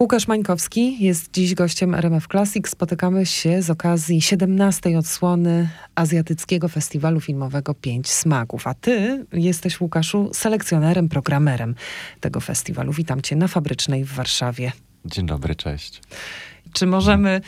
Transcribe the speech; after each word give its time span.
Łukasz 0.00 0.28
Mańkowski 0.28 1.04
jest 1.04 1.32
dziś 1.32 1.54
gościem 1.54 1.94
RMF 1.94 2.26
Classic. 2.26 2.68
Spotykamy 2.68 3.26
się 3.26 3.62
z 3.62 3.70
okazji 3.70 4.22
17. 4.22 4.98
odsłony 4.98 5.68
Azjatyckiego 5.94 6.68
Festiwalu 6.68 7.20
Filmowego 7.20 7.74
Pięć 7.74 8.08
Smaków. 8.08 8.66
A 8.66 8.74
ty 8.74 9.26
jesteś, 9.32 9.80
Łukaszu, 9.80 10.30
selekcjonerem, 10.32 11.08
programerem 11.08 11.74
tego 12.20 12.40
festiwalu. 12.40 12.92
Witam 12.92 13.22
cię 13.22 13.36
na 13.36 13.48
Fabrycznej 13.48 14.04
w 14.04 14.12
Warszawie. 14.12 14.72
Dzień 15.04 15.26
dobry, 15.26 15.54
cześć. 15.54 16.02
Czy 16.72 16.86
możemy, 16.86 17.40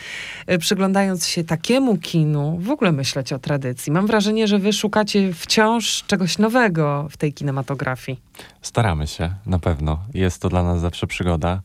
e, 0.46 0.58
przyglądając 0.58 1.26
się 1.26 1.44
takiemu 1.44 1.96
kinu, 1.96 2.58
w 2.60 2.70
ogóle 2.70 2.92
myśleć 2.92 3.32
o 3.32 3.38
tradycji? 3.38 3.92
Mam 3.92 4.06
wrażenie, 4.06 4.48
że 4.48 4.58
wy 4.58 4.72
szukacie 4.72 5.32
wciąż 5.32 6.04
czegoś 6.06 6.38
nowego 6.38 7.06
w 7.10 7.16
tej 7.16 7.32
kinematografii. 7.32 8.20
Staramy 8.62 9.06
się, 9.06 9.34
na 9.46 9.58
pewno. 9.58 9.98
Jest 10.14 10.42
to 10.42 10.48
dla 10.48 10.62
nas 10.62 10.80
zawsze 10.80 11.06
przygoda 11.06 11.62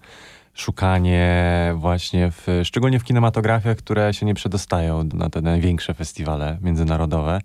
szukanie 0.55 1.73
właśnie, 1.75 2.31
w, 2.31 2.47
szczególnie 2.63 2.99
w 2.99 3.03
kinematografiach, 3.03 3.77
które 3.77 4.13
się 4.13 4.25
nie 4.25 4.33
przedostają 4.33 5.03
na 5.13 5.29
te 5.29 5.41
największe 5.41 5.93
festiwale 5.93 6.57
międzynarodowe 6.61 7.41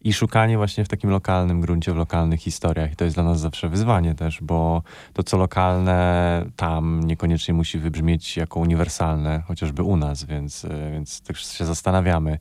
i 0.00 0.12
szukanie 0.12 0.56
właśnie 0.56 0.84
w 0.84 0.88
takim 0.88 1.10
lokalnym 1.10 1.60
gruncie, 1.60 1.92
w 1.92 1.96
lokalnych 1.96 2.40
historiach. 2.40 2.92
I 2.92 2.96
to 2.96 3.04
jest 3.04 3.16
dla 3.16 3.24
nas 3.24 3.40
zawsze 3.40 3.68
wyzwanie 3.68 4.14
też, 4.14 4.38
bo 4.42 4.82
to, 5.12 5.22
co 5.22 5.36
lokalne 5.36 6.44
tam 6.56 7.00
niekoniecznie 7.04 7.54
musi 7.54 7.78
wybrzmieć 7.78 8.36
jako 8.36 8.60
uniwersalne, 8.60 9.42
chociażby 9.46 9.82
u 9.82 9.96
nas, 9.96 10.24
więc, 10.24 10.66
więc 10.92 11.20
też 11.20 11.46
się 11.46 11.64
zastanawiamy, 11.64 12.38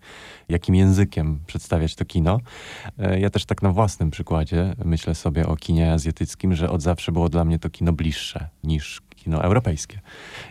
jakim 0.50 0.76
językiem 0.76 1.40
przedstawiać 1.48 1.96
to 1.96 2.06
kino. 2.06 2.40
Ja 3.20 3.30
też 3.30 3.46
tak 3.46 3.62
na 3.62 3.72
własnym 3.72 4.12
przykładzie 4.12 4.76
myślę 4.86 5.16
sobie 5.16 5.48
o 5.48 5.56
kinie 5.56 5.94
azjatyckim, 5.94 6.56
że 6.56 6.70
od 6.70 6.82
zawsze 6.82 7.12
było 7.12 7.30
dla 7.30 7.46
mnie 7.46 7.60
to 7.60 7.70
kino 7.70 7.94
bliższe 7.94 8.48
niż 8.64 9.02
kino 9.28 9.44
europejskie. 9.44 10.00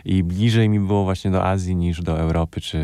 I 0.05 0.23
bliżej 0.23 0.69
mi 0.69 0.79
było 0.79 1.03
właśnie 1.03 1.31
do 1.31 1.45
Azji 1.45 1.75
niż 1.75 2.01
do 2.01 2.19
Europy 2.19 2.61
czy 2.61 2.79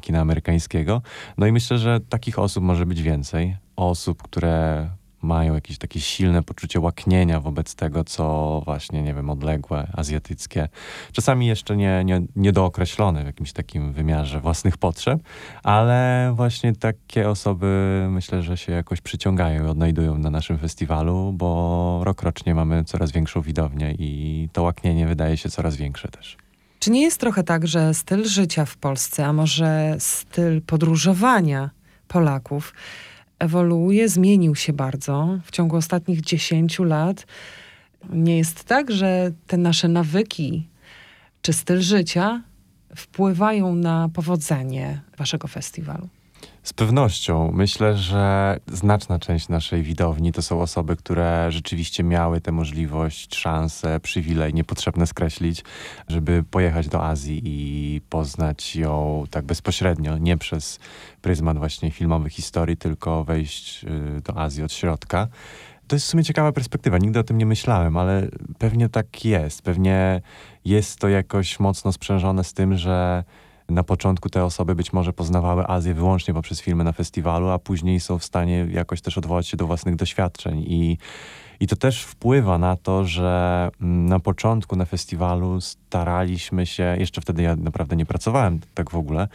kina 0.00 0.20
amerykańskiego. 0.20 1.02
No 1.38 1.46
i 1.46 1.52
myślę, 1.52 1.78
że 1.78 2.00
takich 2.00 2.38
osób 2.38 2.64
może 2.64 2.86
być 2.86 3.02
więcej. 3.02 3.56
Osób, 3.76 4.22
które 4.22 4.88
mają 5.22 5.54
jakieś 5.54 5.78
takie 5.78 6.00
silne 6.00 6.42
poczucie 6.42 6.80
łaknienia 6.80 7.40
wobec 7.40 7.74
tego, 7.74 8.04
co 8.04 8.62
właśnie, 8.64 9.02
nie 9.02 9.14
wiem, 9.14 9.30
odległe, 9.30 9.90
azjatyckie, 9.92 10.68
czasami 11.12 11.46
jeszcze 11.46 11.76
nie, 11.76 12.02
nie, 12.04 12.22
niedookreślone 12.36 13.22
w 13.22 13.26
jakimś 13.26 13.52
takim 13.52 13.92
wymiarze 13.92 14.40
własnych 14.40 14.78
potrzeb, 14.78 15.20
ale 15.62 16.32
właśnie 16.36 16.72
takie 16.72 17.28
osoby 17.28 18.06
myślę, 18.10 18.42
że 18.42 18.56
się 18.56 18.72
jakoś 18.72 19.00
przyciągają 19.00 19.64
i 19.64 19.68
odnajdują 19.68 20.18
na 20.18 20.30
naszym 20.30 20.58
festiwalu, 20.58 21.32
bo 21.32 22.00
rokrocznie 22.04 22.54
mamy 22.54 22.84
coraz 22.84 23.12
większą 23.12 23.40
widownię 23.40 23.94
i 23.98 24.48
to 24.52 24.62
łaknienie 24.62 25.06
wydaje 25.06 25.36
się 25.36 25.50
coraz 25.50 25.76
większe 25.76 26.08
też. 26.08 26.36
Czy 26.78 26.90
nie 26.90 27.02
jest 27.02 27.20
trochę 27.20 27.42
tak, 27.42 27.66
że 27.66 27.94
styl 27.94 28.24
życia 28.24 28.64
w 28.64 28.76
Polsce, 28.76 29.26
a 29.26 29.32
może 29.32 29.96
styl 29.98 30.62
podróżowania 30.62 31.70
Polaków 32.08 32.74
ewoluuje, 33.38 34.08
zmienił 34.08 34.54
się 34.54 34.72
bardzo 34.72 35.38
w 35.44 35.50
ciągu 35.50 35.76
ostatnich 35.76 36.20
10 36.20 36.78
lat. 36.78 37.26
Nie 38.12 38.38
jest 38.38 38.64
tak, 38.64 38.90
że 38.90 39.32
te 39.46 39.56
nasze 39.56 39.88
nawyki 39.88 40.68
czy 41.42 41.52
styl 41.52 41.80
życia 41.80 42.42
wpływają 42.96 43.74
na 43.74 44.08
powodzenie 44.08 45.00
waszego 45.18 45.48
festiwalu? 45.48 46.08
Z 46.62 46.72
pewnością. 46.72 47.52
Myślę, 47.54 47.96
że 47.96 48.56
znaczna 48.72 49.18
część 49.18 49.48
naszej 49.48 49.82
widowni 49.82 50.32
to 50.32 50.42
są 50.42 50.60
osoby, 50.60 50.96
które 50.96 51.52
rzeczywiście 51.52 52.04
miały 52.04 52.40
tę 52.40 52.52
możliwość, 52.52 53.36
szansę, 53.36 54.00
przywilej, 54.00 54.54
niepotrzebne 54.54 55.06
skreślić, 55.06 55.64
żeby 56.08 56.44
pojechać 56.50 56.88
do 56.88 57.06
Azji 57.06 57.42
i 57.44 58.00
poznać 58.00 58.76
ją 58.76 59.24
tak 59.30 59.44
bezpośrednio, 59.44 60.18
nie 60.18 60.36
przez 60.36 60.78
pryzmat 61.22 61.58
właśnie 61.58 61.90
filmowych 61.90 62.32
historii, 62.32 62.76
tylko 62.76 63.24
wejść 63.24 63.84
y, 63.84 64.20
do 64.20 64.36
Azji 64.36 64.62
od 64.62 64.72
środka. 64.72 65.28
To 65.88 65.96
jest 65.96 66.06
w 66.06 66.08
sumie 66.08 66.24
ciekawa 66.24 66.52
perspektywa. 66.52 66.98
Nigdy 66.98 67.18
o 67.18 67.24
tym 67.24 67.38
nie 67.38 67.46
myślałem, 67.46 67.96
ale 67.96 68.28
pewnie 68.58 68.88
tak 68.88 69.24
jest. 69.24 69.62
Pewnie 69.62 70.22
jest 70.64 70.98
to 70.98 71.08
jakoś 71.08 71.60
mocno 71.60 71.92
sprzężone 71.92 72.44
z 72.44 72.52
tym, 72.52 72.76
że 72.76 73.24
na 73.68 73.82
początku 73.82 74.28
te 74.28 74.44
osoby 74.44 74.74
być 74.74 74.92
może 74.92 75.12
poznawały 75.12 75.66
Azję 75.66 75.94
wyłącznie 75.94 76.34
poprzez 76.34 76.60
filmy 76.60 76.84
na 76.84 76.92
festiwalu, 76.92 77.48
a 77.48 77.58
później 77.58 78.00
są 78.00 78.18
w 78.18 78.24
stanie 78.24 78.66
jakoś 78.70 79.00
też 79.00 79.18
odwołać 79.18 79.48
się 79.48 79.56
do 79.56 79.66
własnych 79.66 79.96
doświadczeń. 79.96 80.64
I 80.66 80.98
i 81.60 81.66
to 81.66 81.76
też 81.76 82.02
wpływa 82.02 82.58
na 82.58 82.76
to, 82.76 83.04
że 83.04 83.70
mm, 83.80 84.06
na 84.06 84.20
początku 84.20 84.76
na 84.76 84.84
festiwalu 84.84 85.60
staraliśmy 85.60 86.66
się, 86.66 86.96
jeszcze 86.98 87.20
wtedy 87.20 87.42
ja 87.42 87.56
naprawdę 87.56 87.96
nie 87.96 88.06
pracowałem 88.06 88.60
tak 88.74 88.90
w 88.90 88.96
ogóle, 88.96 89.28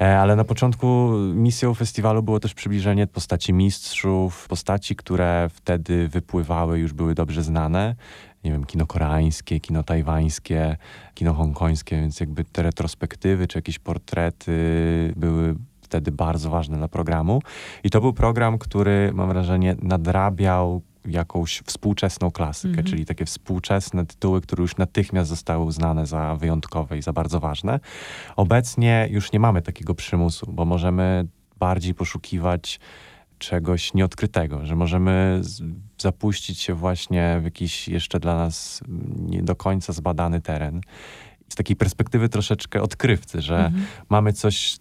e, 0.00 0.18
ale 0.20 0.36
na 0.36 0.44
początku 0.44 1.10
misją 1.34 1.74
festiwalu 1.74 2.22
było 2.22 2.40
też 2.40 2.54
przybliżenie 2.54 3.06
postaci 3.06 3.52
mistrzów, 3.52 4.48
postaci, 4.48 4.96
które 4.96 5.50
wtedy 5.54 6.08
wypływały, 6.08 6.78
już 6.78 6.92
były 6.92 7.14
dobrze 7.14 7.42
znane 7.42 7.94
nie 8.44 8.52
wiem, 8.52 8.64
kino 8.64 8.86
koreańskie, 8.86 9.60
kino 9.60 9.82
tajwańskie, 9.82 10.76
kino 11.14 11.34
hongkońskie, 11.34 11.96
więc 11.96 12.20
jakby 12.20 12.44
te 12.44 12.62
retrospektywy 12.62 13.46
czy 13.46 13.58
jakieś 13.58 13.78
portrety 13.78 14.52
były 15.16 15.54
wtedy 15.82 16.12
bardzo 16.12 16.50
ważne 16.50 16.76
dla 16.76 16.88
programu. 16.88 17.42
I 17.84 17.90
to 17.90 18.00
był 18.00 18.12
program, 18.12 18.58
który 18.58 19.10
mam 19.14 19.28
wrażenie 19.28 19.76
nadrabiał 19.82 20.82
jakąś 21.06 21.62
współczesną 21.66 22.30
klasykę, 22.30 22.68
mhm. 22.68 22.86
czyli 22.86 23.04
takie 23.06 23.24
współczesne 23.24 24.06
tytuły, 24.06 24.40
które 24.40 24.62
już 24.62 24.76
natychmiast 24.76 25.30
zostały 25.30 25.64
uznane 25.64 26.06
za 26.06 26.36
wyjątkowe 26.36 26.98
i 26.98 27.02
za 27.02 27.12
bardzo 27.12 27.40
ważne. 27.40 27.80
Obecnie 28.36 29.08
już 29.10 29.32
nie 29.32 29.40
mamy 29.40 29.62
takiego 29.62 29.94
przymusu, 29.94 30.52
bo 30.52 30.64
możemy 30.64 31.26
bardziej 31.58 31.94
poszukiwać 31.94 32.80
czegoś 33.38 33.94
nieodkrytego, 33.94 34.66
że 34.66 34.76
możemy 34.76 35.42
zapuścić 35.98 36.60
się 36.60 36.74
właśnie 36.74 37.38
w 37.40 37.44
jakiś 37.44 37.88
jeszcze 37.88 38.20
dla 38.20 38.36
nas 38.36 38.80
nie 39.18 39.42
do 39.42 39.56
końca 39.56 39.92
zbadany 39.92 40.40
teren. 40.40 40.80
Z 41.48 41.54
takiej 41.54 41.76
perspektywy 41.76 42.28
troszeczkę 42.28 42.82
odkrywcy, 42.82 43.40
że 43.40 43.56
mhm. 43.56 43.84
mamy 44.08 44.32
coś, 44.32 44.76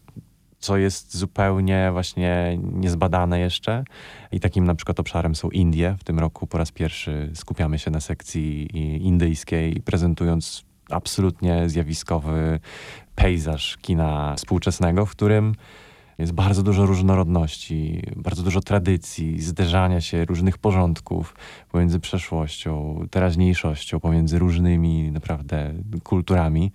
co 0.59 0.78
jest 0.78 1.18
zupełnie 1.18 1.90
właśnie 1.91 2.58
niezbadane 2.62 3.40
jeszcze. 3.40 3.84
I 4.31 4.40
takim 4.40 4.66
na 4.66 4.75
przykład 4.75 5.00
obszarem 5.00 5.35
są 5.35 5.50
Indie. 5.50 5.96
W 6.00 6.03
tym 6.03 6.20
roku 6.20 6.47
po 6.47 6.58
raz 6.58 6.72
pierwszy 6.72 7.31
skupiamy 7.34 7.80
się 7.80 7.91
na 7.91 8.00
sekcji 8.00 8.78
indyjskiej, 9.06 9.81
prezentując 9.85 10.64
absolutnie 10.90 11.70
zjawiskowy 11.70 12.59
pejzaż 13.16 13.78
kina 13.78 14.35
współczesnego, 14.38 15.06
w 15.06 15.12
którym 15.12 15.56
jest 16.18 16.31
bardzo 16.31 16.63
dużo 16.63 16.85
różnorodności, 16.85 18.01
bardzo 18.16 18.44
dużo 18.44 18.62
tradycji, 18.62 19.41
zderzania 19.41 20.01
się 20.01 20.25
różnych 20.25 20.57
porządków 20.57 21.35
pomiędzy 21.72 22.00
przeszłością, 22.00 23.00
teraźniejszością, 23.12 24.00
pomiędzy 24.00 24.40
różnymi 24.40 25.12
naprawdę 25.12 25.73
kulturami. 26.03 26.72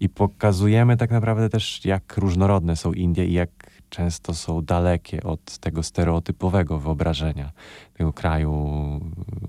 I 0.00 0.08
pokazujemy 0.08 0.96
tak 0.96 1.10
naprawdę 1.10 1.48
też, 1.48 1.84
jak 1.84 2.16
różnorodne 2.16 2.76
są 2.76 2.92
Indie 2.92 3.26
i 3.26 3.32
jak 3.32 3.50
często 3.90 4.34
są 4.34 4.62
dalekie 4.62 5.22
od 5.22 5.58
tego 5.58 5.82
stereotypowego 5.82 6.78
wyobrażenia 6.78 7.52
tego 7.98 8.12
kraju 8.12 9.00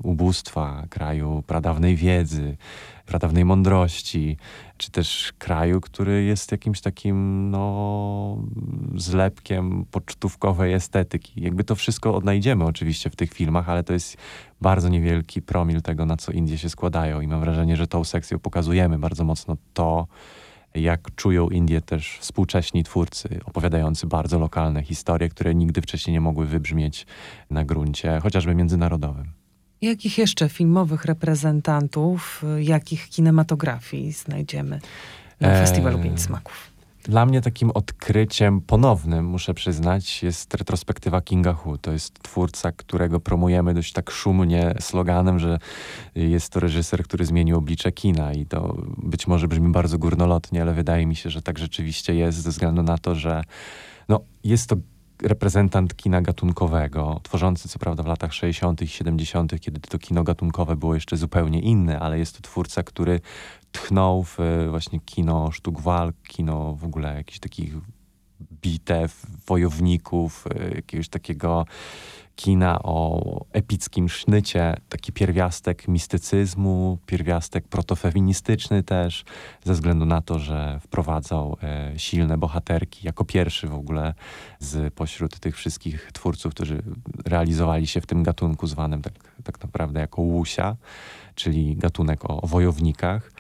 ubóstwa, 0.04 0.84
kraju 0.90 1.44
pradawnej 1.48 1.96
wiedzy, 1.96 2.58
pradawnej 3.06 3.46
mądrości, 3.46 4.38
czy 4.78 4.92
też 4.92 5.34
kraju, 5.38 5.82
który 5.82 6.24
jest 6.24 6.52
jakimś 6.52 6.82
takim 6.82 7.50
no, 7.52 8.38
zlepkiem 8.96 9.86
pocztówkowej 9.92 10.74
estetyki. 10.74 11.42
Jakby 11.42 11.64
to 11.64 11.76
wszystko 11.76 12.16
odnajdziemy 12.16 12.66
oczywiście 12.66 13.10
w 13.10 13.16
tych 13.16 13.34
filmach, 13.34 13.70
ale 13.70 13.84
to 13.84 13.94
jest 13.94 14.18
bardzo 14.62 14.90
niewielki 14.90 15.42
promil 15.42 15.82
tego, 15.82 16.06
na 16.06 16.18
co 16.18 16.32
Indie 16.32 16.58
się 16.58 16.70
składają 16.70 17.22
i 17.22 17.28
mam 17.28 17.40
wrażenie, 17.40 17.76
że 17.78 17.88
tą 17.88 18.04
sekcją 18.04 18.40
pokazujemy 18.40 19.00
bardzo 19.00 19.24
mocno 19.24 19.58
to, 19.74 20.08
jak 20.76 21.16
czują 21.16 21.50
Indie 21.50 21.82
też 21.82 22.18
współcześni 22.20 22.84
twórcy, 22.84 23.40
opowiadający 23.46 24.08
bardzo 24.08 24.40
lokalne 24.40 24.84
historie, 24.84 25.30
które 25.30 25.56
nigdy 25.56 25.82
wcześniej 25.82 26.14
nie 26.14 26.22
mogły 26.22 26.46
wybrzmieć 26.46 27.06
na 27.50 27.66
gruncie 27.66 28.20
chociażby 28.20 28.56
międzynarodowym. 28.56 29.32
Jakich 29.82 30.18
jeszcze 30.18 30.50
filmowych 30.50 31.06
reprezentantów, 31.06 32.44
jakich 32.60 33.10
kinematografii 33.10 34.12
znajdziemy 34.12 34.80
na 35.40 35.48
eee, 35.48 35.66
Festiwalu 35.66 36.00
Pięć 36.00 36.22
Smaków? 36.22 36.72
Dla 37.10 37.26
mnie 37.26 37.42
takim 37.42 37.72
odkryciem 37.72 38.62
ponownym, 38.62 39.26
muszę 39.26 39.54
przyznać, 39.54 40.24
jest 40.24 40.54
retrospektywa 40.54 41.22
Kinga 41.22 41.54
Hu. 41.54 41.78
To 41.78 41.92
jest 41.92 42.24
twórca, 42.24 42.72
którego 42.72 43.20
promujemy 43.20 43.74
dość 43.74 43.94
tak 43.94 44.12
szumnie 44.12 44.74
sloganem, 44.80 45.40
że 45.40 45.60
jest 46.16 46.50
to 46.50 46.60
reżyser, 46.60 47.04
który 47.04 47.26
zmienił 47.26 47.58
oblicze 47.58 47.92
kina 47.92 48.34
i 48.34 48.46
to 48.46 48.78
być 48.98 49.28
może 49.28 49.48
brzmi 49.48 49.72
bardzo 49.72 49.98
górnolotnie, 49.98 50.62
ale 50.62 50.74
wydaje 50.74 51.06
mi 51.06 51.16
się, 51.16 51.30
że 51.30 51.42
tak 51.42 51.58
rzeczywiście 51.58 52.16
jest 52.16 52.38
ze 52.38 52.50
względu 52.50 52.84
na 52.84 52.98
to, 52.98 53.16
że 53.16 53.44
no, 54.10 54.20
jest 54.44 54.70
to 54.70 54.76
reprezentant 55.22 55.96
kina 55.96 56.22
gatunkowego, 56.22 57.20
tworzący 57.24 57.70
co 57.70 57.80
prawda 57.80 58.04
w 58.04 58.08
latach 58.08 58.34
60. 58.34 58.82
i 58.82 58.88
70., 58.88 59.60
kiedy 59.60 59.80
to 59.80 60.00
kino 60.00 60.24
gatunkowe 60.24 60.76
było 60.76 60.94
jeszcze 60.96 61.18
zupełnie 61.18 61.60
inne, 61.60 62.00
ale 62.00 62.20
jest 62.20 62.36
to 62.36 62.42
twórca, 62.42 62.84
który 62.84 63.20
tchnął 63.72 64.24
w 64.24 64.38
właśnie 64.70 65.00
kino 65.00 65.52
sztuk 65.52 65.82
walk, 65.82 66.16
kino 66.28 66.74
w 66.74 66.84
ogóle 66.84 67.16
jakichś 67.16 67.40
takich 67.40 67.74
bitew, 68.62 69.26
wojowników, 69.48 70.48
y, 70.48 70.76
jakiegoś 70.76 71.10
takiego 71.10 71.66
kina 72.40 72.80
o 72.84 73.46
epickim 73.54 74.10
sznycie, 74.10 74.76
taki 74.90 75.12
pierwiastek 75.12 75.88
mistycyzmu, 75.88 76.98
pierwiastek 77.06 77.68
protofeministyczny 77.68 78.84
też, 78.84 79.24
ze 79.64 79.74
względu 79.74 80.06
na 80.06 80.22
to, 80.22 80.40
że 80.40 80.80
wprowadzał 80.84 81.58
e, 81.64 81.94
silne 81.98 82.38
bohaterki 82.38 83.08
jako 83.08 83.26
pierwszy 83.26 83.68
w 83.68 83.74
ogóle 83.74 84.14
z 84.60 84.94
pośród 84.94 85.40
tych 85.40 85.56
wszystkich 85.56 86.12
twórców, 86.14 86.54
którzy 86.54 86.82
realizowali 87.26 87.88
się 87.88 88.02
w 88.02 88.06
tym 88.06 88.24
gatunku 88.24 88.68
zwanym 88.68 89.02
tak, 89.02 89.14
tak 89.44 89.62
naprawdę 89.64 90.00
jako 90.00 90.22
łusia, 90.22 90.76
czyli 91.36 91.76
gatunek 91.76 92.26
o, 92.26 92.42
o 92.42 92.48
wojownikach. 92.48 93.32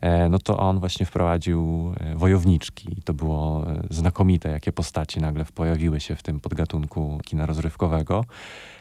E, 0.00 0.28
no 0.28 0.38
to 0.38 0.58
on 0.58 0.80
właśnie 0.80 1.06
wprowadził 1.06 1.92
e, 2.00 2.16
wojowniczki. 2.16 2.96
To 3.04 3.14
było 3.14 3.70
e, 3.70 3.82
znakomite, 3.90 4.48
jakie 4.48 4.72
postaci 4.72 5.20
nagle 5.20 5.44
pojawiły 5.44 6.00
się 6.00 6.16
w 6.16 6.22
tym 6.22 6.40
podgatunku 6.40 7.20
kina 7.24 7.46
rozrywkowego. 7.46 8.24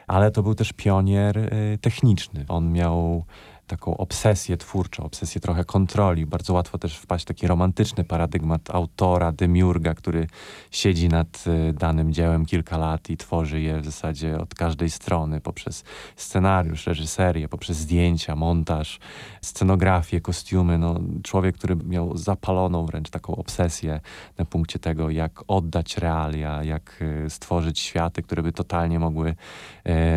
Ale 0.07 0.31
to 0.31 0.44
był 0.44 0.56
też 0.56 0.73
pionier 0.73 1.51
techniczny. 1.81 2.45
On 2.47 2.71
miał 2.71 3.25
taką 3.67 3.97
obsesję 3.97 4.57
twórczą, 4.57 5.03
obsesję 5.03 5.41
trochę 5.41 5.65
kontroli. 5.65 6.25
Bardzo 6.25 6.53
łatwo 6.53 6.77
też 6.77 6.97
wpaść 6.97 7.25
w 7.25 7.27
taki 7.27 7.47
romantyczny 7.47 8.03
paradygmat 8.03 8.69
autora, 8.69 9.31
demiurga, 9.31 9.94
który 9.94 10.27
siedzi 10.71 11.09
nad 11.09 11.44
y, 11.47 11.73
danym 11.73 12.13
dziełem 12.13 12.45
kilka 12.45 12.77
lat 12.77 13.09
i 13.09 13.17
tworzy 13.17 13.62
je 13.62 13.81
w 13.81 13.85
zasadzie 13.85 14.38
od 14.39 14.56
każdej 14.56 14.89
strony, 14.89 15.41
poprzez 15.41 15.83
scenariusz, 16.15 16.88
reżyserię, 16.88 17.47
poprzez 17.47 17.77
zdjęcia, 17.77 18.35
montaż, 18.35 19.00
scenografię, 19.41 20.21
kostiumy. 20.21 20.77
No, 20.77 21.00
człowiek, 21.23 21.57
który 21.57 21.75
miał 21.75 22.17
zapaloną 22.17 22.85
wręcz 22.85 23.09
taką 23.09 23.35
obsesję 23.35 24.00
na 24.38 24.45
punkcie 24.45 24.79
tego, 24.79 25.09
jak 25.09 25.44
oddać 25.47 25.97
realia, 25.97 26.63
jak 26.63 27.01
y, 27.25 27.29
stworzyć 27.29 27.79
światy, 27.79 28.23
które 28.23 28.44
by 28.44 28.51
totalnie 28.51 29.00
mogły 29.00 29.35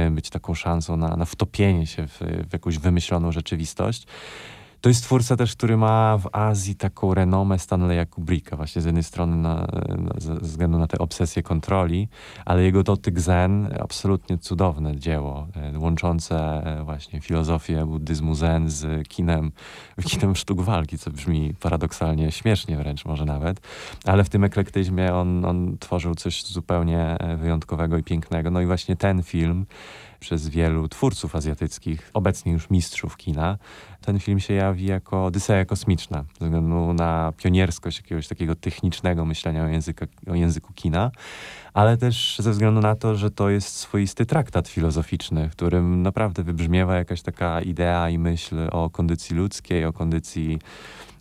y, 0.07 0.11
być 0.11 0.31
taką 0.31 0.55
szansą 0.55 0.97
na, 0.97 1.17
na 1.17 1.25
wtopienie 1.25 1.87
się 1.87 2.07
w, 2.07 2.21
w 2.49 2.53
jakąś 2.53 2.79
wymyśloną 2.79 3.33
rzeczywistość. 3.39 4.07
To 4.81 4.89
jest 4.89 5.03
twórca 5.03 5.37
też, 5.37 5.57
który 5.57 5.77
ma 5.77 6.19
w 6.19 6.29
Azji 6.33 6.75
taką 6.75 7.15
renomę 7.15 7.59
Stanleya 7.59 8.07
Kubricka, 8.07 8.57
właśnie 8.57 8.83
z 8.83 8.85
jednej 8.85 9.05
strony 9.05 9.37
na, 9.37 9.55
na, 9.99 10.13
ze 10.17 10.35
względu 10.35 10.79
na 10.79 10.87
tę 10.87 10.99
obsesję 10.99 11.43
kontroli, 11.43 12.09
ale 12.45 12.63
jego 12.63 12.83
dotyk 12.83 13.21
zen, 13.21 13.75
absolutnie 13.81 14.39
cudowne 14.39 14.97
dzieło, 14.97 15.47
e, 15.57 15.79
łączące 15.79 16.37
e, 16.39 16.85
właśnie 16.85 17.21
filozofię 17.21 17.87
buddyzmu 17.87 18.35
zen 18.35 18.71
z 18.71 19.09
kinem, 19.09 19.53
kinem 20.11 20.37
sztuk 20.37 20.61
walki, 20.61 20.99
co 20.99 21.11
brzmi 21.11 21.55
paradoksalnie 21.61 22.33
śmiesznie 22.33 22.77
wręcz 22.77 23.05
może 23.05 23.25
nawet, 23.25 23.61
ale 24.05 24.25
w 24.25 24.29
tym 24.29 24.45
eklektyzmie 24.45 25.15
on, 25.15 25.45
on 25.45 25.79
tworzył 25.79 26.15
coś 26.15 26.45
zupełnie 26.45 27.01
e, 27.01 27.37
wyjątkowego 27.37 27.99
i 27.99 28.03
pięknego. 28.03 28.51
No 28.51 28.61
i 28.61 28.67
właśnie 28.67 28.97
ten 28.97 29.23
film 29.23 29.67
przez 30.21 30.49
wielu 30.49 30.89
twórców 30.89 31.37
azjatyckich, 31.37 32.11
obecnie 32.15 32.53
już 32.53 32.71
mistrzów 32.71 33.17
kina, 33.17 33.59
ten 34.01 34.21
film 34.21 34.41
się 34.41 34.55
jako 34.77 35.25
Odyseja 35.25 35.65
kosmiczna, 35.65 36.25
ze 36.41 36.45
względu 36.45 36.93
na 36.93 37.33
pionierskość 37.37 37.97
jakiegoś 37.97 38.29
takiego 38.29 38.55
technicznego 38.55 39.25
myślenia 39.25 39.65
o, 39.65 39.69
języka, 39.69 40.07
o 40.31 40.35
języku 40.35 40.73
kina, 40.73 41.11
ale 41.75 41.97
też 41.97 42.37
ze 42.39 42.51
względu 42.51 42.81
na 42.81 42.95
to, 42.95 43.17
że 43.17 43.31
to 43.31 43.51
jest 43.51 43.77
swoisty 43.77 44.27
traktat 44.27 44.69
filozoficzny, 44.69 45.49
w 45.49 45.53
którym 45.53 46.03
naprawdę 46.03 46.43
wybrzmiewa 46.43 46.97
jakaś 46.97 47.23
taka 47.23 47.61
idea 47.61 48.11
i 48.11 48.19
myśl 48.19 48.57
o 48.71 48.91
kondycji 48.91 49.37
ludzkiej, 49.37 49.85
o 49.85 49.93
kondycji 49.93 50.59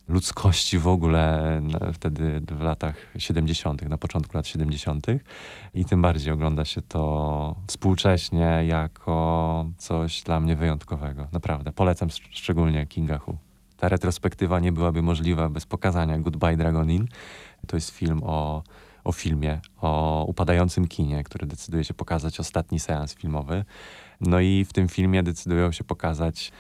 ludzkości 0.08 0.80
w 0.80 0.88
ogóle 0.88 1.62
wtedy 1.94 2.42
w 2.52 2.62
latach 2.62 2.96
70., 3.18 3.82
na 3.82 3.98
początku 3.98 4.38
lat 4.38 4.48
70. 4.48 5.08
I 5.74 5.86
tym 5.86 6.02
bardziej 6.02 6.34
ogląda 6.34 6.66
się 6.66 6.82
to 6.82 7.56
współcześnie 7.68 8.64
jako 8.68 9.66
coś 9.78 10.22
dla 10.22 10.40
mnie 10.40 10.56
wyjątkowego. 10.56 11.28
Naprawdę. 11.32 11.72
Polecam 11.72 12.10
szczególnie 12.32 12.86
Kinga 12.86 13.18
Hu. 13.18 13.38
Ta 13.78 13.90
retrospektywa 13.90 14.60
nie 14.60 14.72
byłaby 14.72 15.02
możliwa 15.02 15.50
bez 15.50 15.66
pokazania 15.66 16.20
Goodbye 16.20 16.58
Dragonin. 16.58 17.08
To 17.68 17.78
jest 17.78 17.90
film 17.90 18.22
o, 18.24 18.64
o 19.04 19.12
filmie, 19.12 19.60
o 19.82 20.24
upadającym 20.28 20.88
kinie, 20.88 21.24
który 21.24 21.48
decyduje 21.48 21.84
się 21.84 21.94
pokazać 21.94 22.40
ostatni 22.40 22.80
seans 22.80 23.16
filmowy. 23.16 23.66
No 24.22 24.40
i 24.40 24.66
w 24.66 24.74
tym 24.74 24.88
filmie 24.88 25.24
decydują 25.24 25.72
się 25.72 25.84
pokazać 25.84 26.52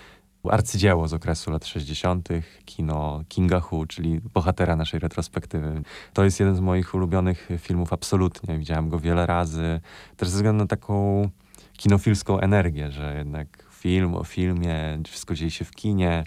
arcydzieło 0.43 1.07
z 1.07 1.13
okresu 1.13 1.51
lat 1.51 1.65
60., 1.65 2.29
kino 2.65 3.23
Kinga 3.27 3.59
Hu, 3.59 3.85
czyli 3.85 4.21
bohatera 4.33 4.75
naszej 4.75 4.99
retrospektywy. 4.99 5.81
To 6.13 6.23
jest 6.23 6.39
jeden 6.39 6.55
z 6.55 6.59
moich 6.59 6.95
ulubionych 6.95 7.49
filmów 7.59 7.93
absolutnie. 7.93 8.57
Widziałem 8.57 8.89
go 8.89 8.99
wiele 8.99 9.25
razy, 9.25 9.79
też 10.17 10.29
ze 10.29 10.35
względu 10.35 10.63
na 10.63 10.67
taką 10.67 11.29
kinofilską 11.77 12.39
energię, 12.39 12.91
że 12.91 13.15
jednak 13.17 13.47
film 13.71 14.15
o 14.15 14.23
filmie, 14.23 14.99
wszystko 15.07 15.35
dzieje 15.35 15.51
się 15.51 15.65
w 15.65 15.71
kinie, 15.71 16.23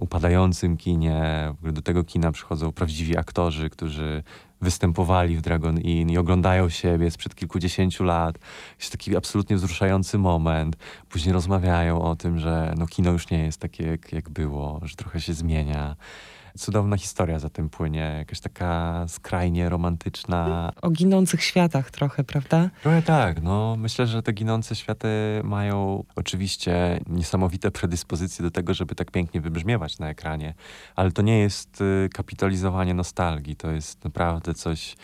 upadającym 0.00 0.76
kinie. 0.76 1.52
Do 1.62 1.82
tego 1.82 2.04
kina 2.04 2.32
przychodzą 2.32 2.72
prawdziwi 2.72 3.16
aktorzy, 3.16 3.70
którzy 3.70 4.22
występowali 4.60 5.36
w 5.36 5.40
Dragon 5.40 5.80
Inn 5.80 6.10
i 6.10 6.18
oglądają 6.18 6.68
siebie 6.68 7.10
sprzed 7.10 7.34
kilkudziesięciu 7.34 8.04
lat. 8.04 8.38
Jest 8.78 8.92
taki 8.92 9.16
absolutnie 9.16 9.56
wzruszający 9.56 10.18
moment. 10.18 10.76
Później 11.08 11.32
rozmawiają 11.32 12.02
o 12.02 12.16
tym, 12.16 12.38
że 12.38 12.74
no, 12.78 12.86
kino 12.86 13.12
już 13.12 13.30
nie 13.30 13.44
jest 13.44 13.60
takie, 13.60 13.86
jak, 13.86 14.12
jak 14.12 14.30
było, 14.30 14.80
że 14.82 14.96
trochę 14.96 15.20
się 15.20 15.34
zmienia 15.34 15.96
cudowna 16.58 16.96
historia 16.96 17.38
za 17.38 17.48
tym 17.48 17.70
płynie, 17.70 18.14
jakaś 18.18 18.40
taka 18.40 19.04
skrajnie 19.08 19.68
romantyczna. 19.68 20.72
O 20.82 20.90
ginących 20.90 21.44
światach 21.44 21.90
trochę, 21.90 22.24
prawda? 22.24 22.70
Trochę 22.82 23.02
tak, 23.02 23.42
no. 23.42 23.76
Myślę, 23.76 24.06
że 24.06 24.22
te 24.22 24.32
ginące 24.32 24.74
światy 24.74 25.08
mają 25.44 26.04
oczywiście 26.16 27.00
niesamowite 27.06 27.70
predyspozycje 27.70 28.42
do 28.42 28.50
tego, 28.50 28.74
żeby 28.74 28.94
tak 28.94 29.10
pięknie 29.10 29.40
wybrzmiewać 29.40 29.98
na 29.98 30.08
ekranie, 30.08 30.54
ale 30.96 31.12
to 31.12 31.22
nie 31.22 31.38
jest 31.38 31.80
y, 31.80 32.08
kapitalizowanie 32.14 32.94
nostalgii, 32.94 33.56
to 33.56 33.70
jest 33.70 34.04
naprawdę 34.04 34.47
coś 34.54 34.96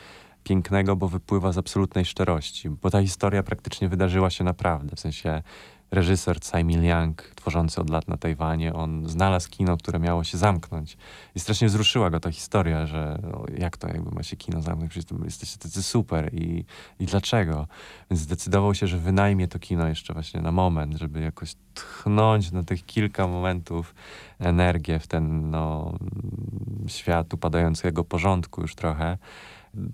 pięknego, 0.44 0.96
bo 0.96 1.08
wypływa 1.08 1.52
z 1.52 1.58
absolutnej 1.58 2.04
szczerości, 2.04 2.70
bo 2.70 2.90
ta 2.90 3.02
historia 3.02 3.42
praktycznie 3.42 3.88
wydarzyła 3.88 4.30
się 4.30 4.44
naprawdę, 4.44 4.96
w 4.96 5.00
sensie 5.00 5.42
reżyser 5.94 6.40
Tsai 6.40 6.64
Mil-yang, 6.64 7.14
tworzący 7.34 7.80
od 7.80 7.90
lat 7.90 8.08
na 8.08 8.16
Tajwanie, 8.16 8.72
on 8.72 9.08
znalazł 9.08 9.50
kino, 9.50 9.76
które 9.76 9.98
miało 9.98 10.24
się 10.24 10.38
zamknąć. 10.38 10.96
I 11.34 11.40
strasznie 11.40 11.68
wzruszyła 11.68 12.10
go 12.10 12.20
ta 12.20 12.30
historia, 12.30 12.86
że 12.86 13.18
no, 13.22 13.44
jak 13.58 13.76
to 13.76 13.88
jakby 13.88 14.10
ma 14.10 14.22
się 14.22 14.36
kino 14.36 14.62
zamknąć, 14.62 14.90
przecież 14.90 15.18
jesteście 15.24 15.58
tacy 15.58 15.82
super 15.82 16.34
i, 16.34 16.64
i 17.00 17.06
dlaczego? 17.06 17.66
Więc 18.10 18.20
zdecydował 18.22 18.74
się, 18.74 18.86
że 18.86 18.98
wynajmie 18.98 19.48
to 19.48 19.58
kino 19.58 19.88
jeszcze 19.88 20.12
właśnie 20.12 20.40
na 20.40 20.52
moment, 20.52 20.94
żeby 20.94 21.20
jakoś 21.20 21.54
tchnąć 21.74 22.52
na 22.52 22.62
tych 22.62 22.86
kilka 22.86 23.26
momentów 23.26 23.94
energię 24.38 24.98
w 24.98 25.06
ten 25.06 25.50
no, 25.50 25.94
świat 26.86 27.34
upadającego 27.34 28.04
porządku 28.04 28.60
już 28.60 28.74
trochę 28.74 29.18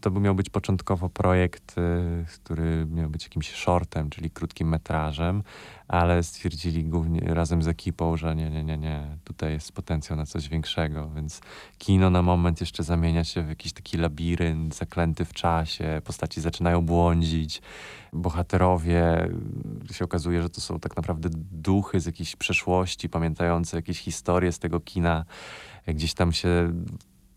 to 0.01 0.11
miał 0.11 0.35
być 0.35 0.51
początkowo 0.51 1.09
projekt, 1.09 1.79
y, 1.79 2.25
który 2.35 2.87
miał 2.87 3.11
być 3.11 3.25
jakimś 3.25 3.51
shortem, 3.51 4.11
czyli 4.11 4.31
krótkim 4.31 4.69
metrażem, 4.69 5.43
ale 5.89 6.23
stwierdzili 6.23 6.85
głównie 6.85 7.21
razem 7.21 7.63
z 7.63 7.69
ekipą, 7.69 8.17
że 8.17 8.37
nie, 8.37 8.51
nie, 8.51 8.65
nie, 8.65 8.79
nie, 8.79 9.17
tutaj 9.25 9.53
jest 9.53 9.73
potencjał 9.73 10.17
na 10.17 10.27
coś 10.27 10.49
większego, 10.49 11.11
więc 11.11 11.41
kino 11.79 12.11
na 12.11 12.23
moment 12.23 12.61
jeszcze 12.61 12.83
zamienia 12.83 13.25
się 13.25 13.43
w 13.43 13.49
jakiś 13.49 13.73
taki 13.73 13.97
labirynt 13.97 14.77
zaklęty 14.77 15.25
w 15.25 15.33
czasie, 15.33 16.03
postaci 16.05 16.41
zaczynają 16.41 16.83
błądzić, 16.83 17.63
bohaterowie 18.13 19.25
y, 19.91 19.95
się 19.95 20.05
okazuje, 20.05 20.43
że 20.43 20.51
to 20.51 20.61
są 20.61 20.81
tak 20.81 20.97
naprawdę 20.97 21.29
duchy 21.53 22.01
z 22.01 22.07
jakiejś 22.07 22.37
przeszłości, 22.37 23.09
pamiętające 23.09 23.77
jakieś 23.77 23.99
historie 23.99 24.53
z 24.53 24.59
tego 24.59 24.81
kina, 24.81 25.25
gdzieś 25.87 26.15
tam 26.15 26.33
się 26.33 26.73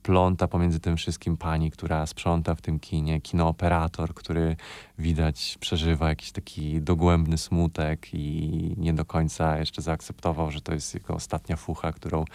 pląta 0.04 0.48
pomiędzy 0.48 0.80
tym 0.80 0.98
wszystkim 0.98 1.38
pani, 1.38 1.72
która 1.72 2.06
sprząta 2.06 2.56
w 2.56 2.62
tym 2.62 2.80
kinie, 2.80 3.22
kinooperator, 3.22 4.14
który 4.14 4.56
widać 5.00 5.58
przeżywa 5.60 6.10
jakiś 6.10 6.32
taki 6.32 6.82
dogłębny 6.82 7.38
smutek 7.38 8.14
i 8.14 8.76
nie 8.78 8.94
do 8.94 9.06
końca 9.06 9.58
jeszcze 9.58 9.82
zaakceptował, 9.82 10.52
że 10.52 10.62
to 10.62 10.74
jest 10.74 10.94
jego 10.94 11.14
ostatnia 11.14 11.56
fucha, 11.56 11.92
którą 11.92 12.26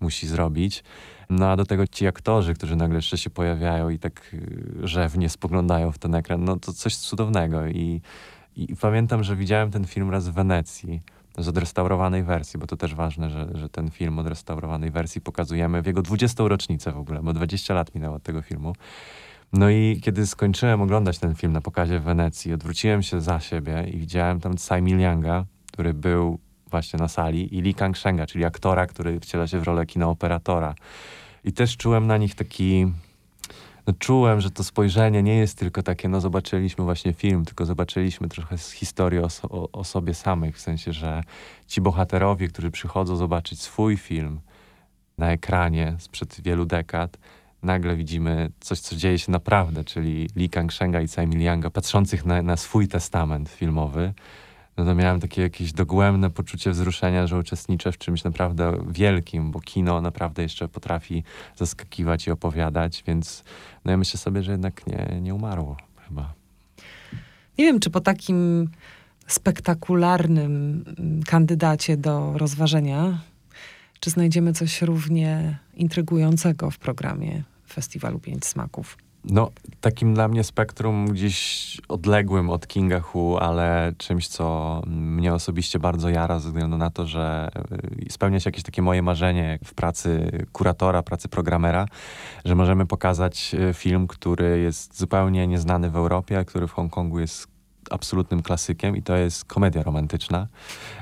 musi 0.00 0.26
zrobić. 0.26 0.84
No 1.30 1.50
a 1.50 1.56
do 1.56 1.64
tego 1.64 1.86
ci 1.86 2.06
aktorzy, 2.06 2.54
którzy 2.54 2.76
nagle 2.76 2.96
jeszcze 2.96 3.18
się 3.18 3.30
pojawiają 3.30 3.88
i 3.88 3.98
tak 3.98 4.34
y, 4.34 4.88
rzewnie 4.88 5.28
spoglądają 5.28 5.92
w 5.92 5.98
ten 5.98 6.14
ekran, 6.14 6.44
no 6.44 6.56
to 6.56 6.72
coś 6.72 6.96
cudownego 6.96 7.66
i, 7.66 8.00
i 8.56 8.76
pamiętam, 8.76 9.24
że 9.24 9.36
widziałem 9.36 9.70
ten 9.70 9.84
film 9.84 10.10
raz 10.10 10.28
w 10.28 10.32
Wenecji 10.32 11.02
z 11.38 11.48
odrestaurowanej 11.48 12.22
wersji, 12.22 12.58
bo 12.60 12.66
to 12.66 12.76
też 12.76 12.94
ważne, 12.94 13.30
że, 13.30 13.48
że 13.54 13.68
ten 13.68 13.90
film 13.90 14.18
odrestaurowanej 14.18 14.90
wersji 14.90 15.20
pokazujemy 15.20 15.82
w 15.82 15.86
jego 15.86 16.02
20. 16.02 16.48
rocznicę 16.48 16.92
w 16.92 16.98
ogóle, 16.98 17.22
bo 17.22 17.32
20 17.32 17.74
lat 17.74 17.94
minęło 17.94 18.16
od 18.16 18.22
tego 18.22 18.42
filmu. 18.42 18.72
No 19.52 19.70
i 19.70 20.00
kiedy 20.02 20.26
skończyłem 20.26 20.82
oglądać 20.82 21.18
ten 21.18 21.34
film 21.34 21.52
na 21.52 21.60
pokazie 21.60 21.98
w 21.98 22.02
Wenecji, 22.02 22.52
odwróciłem 22.52 23.02
się 23.02 23.20
za 23.20 23.40
siebie 23.40 23.86
i 23.92 23.98
widziałem 23.98 24.40
tam 24.40 24.56
Tsai 24.56 24.82
Milyanga, 24.82 25.44
który 25.72 25.94
był 25.94 26.38
właśnie 26.70 26.98
na 26.98 27.08
sali, 27.08 27.56
i 27.56 27.62
Lee 27.62 27.74
Kang-shenga, 27.74 28.26
czyli 28.26 28.44
aktora, 28.44 28.86
który 28.86 29.20
wciela 29.20 29.46
się 29.46 29.60
w 29.60 29.62
rolę 29.62 29.86
kinooperatora. 29.86 30.74
I 31.44 31.52
też 31.52 31.76
czułem 31.76 32.06
na 32.06 32.16
nich 32.16 32.34
taki 32.34 32.86
no 33.86 33.92
czułem, 33.98 34.40
że 34.40 34.50
to 34.50 34.64
spojrzenie 34.64 35.22
nie 35.22 35.36
jest 35.36 35.58
tylko 35.58 35.82
takie, 35.82 36.08
no 36.08 36.20
zobaczyliśmy 36.20 36.84
właśnie 36.84 37.12
film, 37.12 37.44
tylko 37.44 37.66
zobaczyliśmy 37.66 38.28
trochę 38.28 38.58
z 38.58 38.70
historii 38.70 39.18
o, 39.18 39.28
o, 39.42 39.68
o, 39.72 39.84
sobie 39.84 40.14
samych, 40.14 40.56
w 40.56 40.60
sensie, 40.60 40.92
że 40.92 41.22
ci 41.66 41.80
bohaterowie, 41.80 42.48
którzy 42.48 42.70
przychodzą 42.70 43.16
zobaczyć 43.16 43.60
swój 43.60 43.96
film 43.96 44.40
na 45.18 45.32
ekranie 45.32 45.96
sprzed 45.98 46.40
wielu 46.40 46.64
dekad, 46.64 47.18
nagle 47.62 47.96
widzimy 47.96 48.50
coś, 48.60 48.80
co 48.80 48.96
dzieje 48.96 49.18
się 49.18 49.32
naprawdę, 49.32 49.84
czyli 49.84 50.28
Lee 50.36 50.50
Kang-shenga 50.50 51.02
i 51.02 51.08
Tsai 51.08 51.26
Ming-lianga 51.26 51.70
patrzących 51.70 52.24
na, 52.24 52.42
na 52.42 52.56
swój 52.56 52.88
testament 52.88 53.48
filmowy, 53.48 54.12
no 54.76 54.84
to 54.84 54.94
miałem 54.94 55.20
takie 55.20 55.42
jakieś 55.42 55.72
dogłębne 55.72 56.30
poczucie 56.30 56.70
wzruszenia, 56.70 57.26
że 57.26 57.38
uczestniczę 57.38 57.92
w 57.92 57.98
czymś 57.98 58.24
naprawdę 58.24 58.84
wielkim, 58.88 59.50
bo 59.50 59.60
kino 59.60 60.00
naprawdę 60.00 60.42
jeszcze 60.42 60.68
potrafi 60.68 61.22
zaskakiwać 61.56 62.26
i 62.26 62.30
opowiadać, 62.30 63.04
więc 63.06 63.44
no 63.84 63.90
ja 63.90 63.96
myślę 63.96 64.18
sobie, 64.18 64.42
że 64.42 64.52
jednak 64.52 64.86
nie, 64.86 65.20
nie 65.20 65.34
umarło 65.34 65.76
chyba. 66.08 66.34
Nie 67.58 67.64
wiem, 67.64 67.80
czy 67.80 67.90
po 67.90 68.00
takim 68.00 68.68
spektakularnym 69.26 70.84
kandydacie 71.26 71.96
do 71.96 72.38
rozważenia, 72.38 73.18
czy 74.00 74.10
znajdziemy 74.10 74.52
coś 74.52 74.82
równie 74.82 75.58
intrygującego 75.74 76.70
w 76.70 76.78
programie 76.78 77.42
Festiwalu 77.72 78.18
Pięć 78.18 78.44
Smaków. 78.44 78.96
No, 79.24 79.50
takim 79.80 80.14
dla 80.14 80.28
mnie 80.28 80.44
spektrum 80.44 81.06
gdzieś 81.06 81.80
odległym 81.88 82.50
od 82.50 82.66
Kinga 82.66 83.00
Hu, 83.00 83.36
ale 83.38 83.92
czymś, 83.98 84.28
co 84.28 84.82
mnie 84.86 85.34
osobiście 85.34 85.78
bardzo 85.78 86.08
jara 86.08 86.38
ze 86.38 86.48
względu 86.48 86.78
na 86.78 86.90
to, 86.90 87.06
że 87.06 87.50
y, 88.06 88.12
spełnia 88.12 88.40
się 88.40 88.48
jakieś 88.48 88.62
takie 88.62 88.82
moje 88.82 89.02
marzenie 89.02 89.58
w 89.64 89.74
pracy 89.74 90.30
kuratora, 90.52 91.02
pracy 91.02 91.28
programera, 91.28 91.86
że 92.44 92.54
możemy 92.54 92.86
pokazać 92.86 93.54
y, 93.70 93.74
film, 93.74 94.06
który 94.06 94.60
jest 94.60 94.98
zupełnie 94.98 95.46
nieznany 95.46 95.90
w 95.90 95.96
Europie, 95.96 96.38
a 96.38 96.44
który 96.44 96.66
w 96.66 96.72
Hongkongu 96.72 97.20
jest 97.20 97.48
absolutnym 97.90 98.42
klasykiem 98.42 98.96
i 98.96 99.02
to 99.02 99.16
jest 99.16 99.44
komedia 99.44 99.82
romantyczna. 99.82 100.46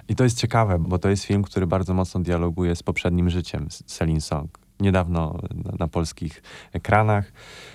I 0.08 0.16
to 0.16 0.24
jest 0.24 0.38
ciekawe, 0.38 0.78
bo 0.78 0.98
to 0.98 1.08
jest 1.08 1.24
film, 1.24 1.42
który 1.42 1.66
bardzo 1.66 1.94
mocno 1.94 2.20
dialoguje 2.20 2.76
z 2.76 2.82
poprzednim 2.82 3.30
życiem 3.30 3.68
Celine 3.86 4.20
Song 4.20 4.61
niedawno 4.82 5.38
na, 5.64 5.72
na 5.78 5.88
polskich 5.88 6.42
ekranach. 6.72 7.32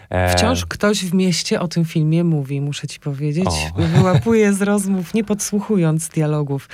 E... 0.10 0.38
Wciąż 0.38 0.66
ktoś 0.66 1.06
w 1.06 1.14
mieście 1.14 1.60
o 1.60 1.68
tym 1.68 1.86
filmie 1.86 2.24
mówi, 2.24 2.62
muszę 2.62 2.88
ci 2.88 3.00
powiedzieć. 3.00 3.48
O. 3.48 3.82
Wyłapuję 3.98 4.54
z 4.54 4.62
rozmów, 4.62 5.14
nie 5.14 5.24
podsłuchując 5.24 6.10
dialogów, 6.10 6.70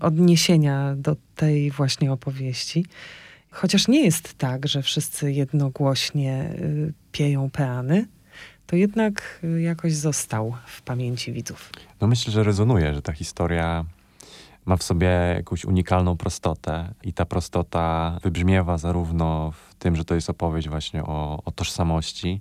odniesienia 0.00 0.94
do 0.96 1.16
tej 1.36 1.70
właśnie 1.70 2.12
opowieści. 2.12 2.86
Chociaż 3.50 3.88
nie 3.88 4.04
jest 4.04 4.38
tak, 4.38 4.68
że 4.68 4.82
wszyscy 4.82 5.32
jednogłośnie 5.32 6.54
y, 6.58 6.92
pieją 7.12 7.50
peany, 7.50 8.06
to 8.66 8.76
jednak 8.76 9.40
y, 9.44 9.62
jakoś 9.62 9.94
został 9.94 10.54
w 10.66 10.82
pamięci 10.82 11.32
widzów. 11.32 11.70
No 12.00 12.06
myślę, 12.06 12.32
że 12.32 12.42
rezonuje, 12.42 12.94
że 12.94 13.02
ta 13.02 13.12
historia 13.12 13.84
ma 14.70 14.76
w 14.76 14.82
sobie 14.82 15.08
jakąś 15.36 15.64
unikalną 15.64 16.16
prostotę 16.16 16.94
i 17.02 17.12
ta 17.12 17.24
prostota 17.24 18.18
wybrzmiewa 18.22 18.78
zarówno 18.78 19.50
w 19.50 19.74
tym, 19.74 19.96
że 19.96 20.04
to 20.04 20.14
jest 20.14 20.30
opowieść 20.30 20.68
właśnie 20.68 21.04
o, 21.04 21.42
o 21.44 21.50
tożsamości 21.50 22.40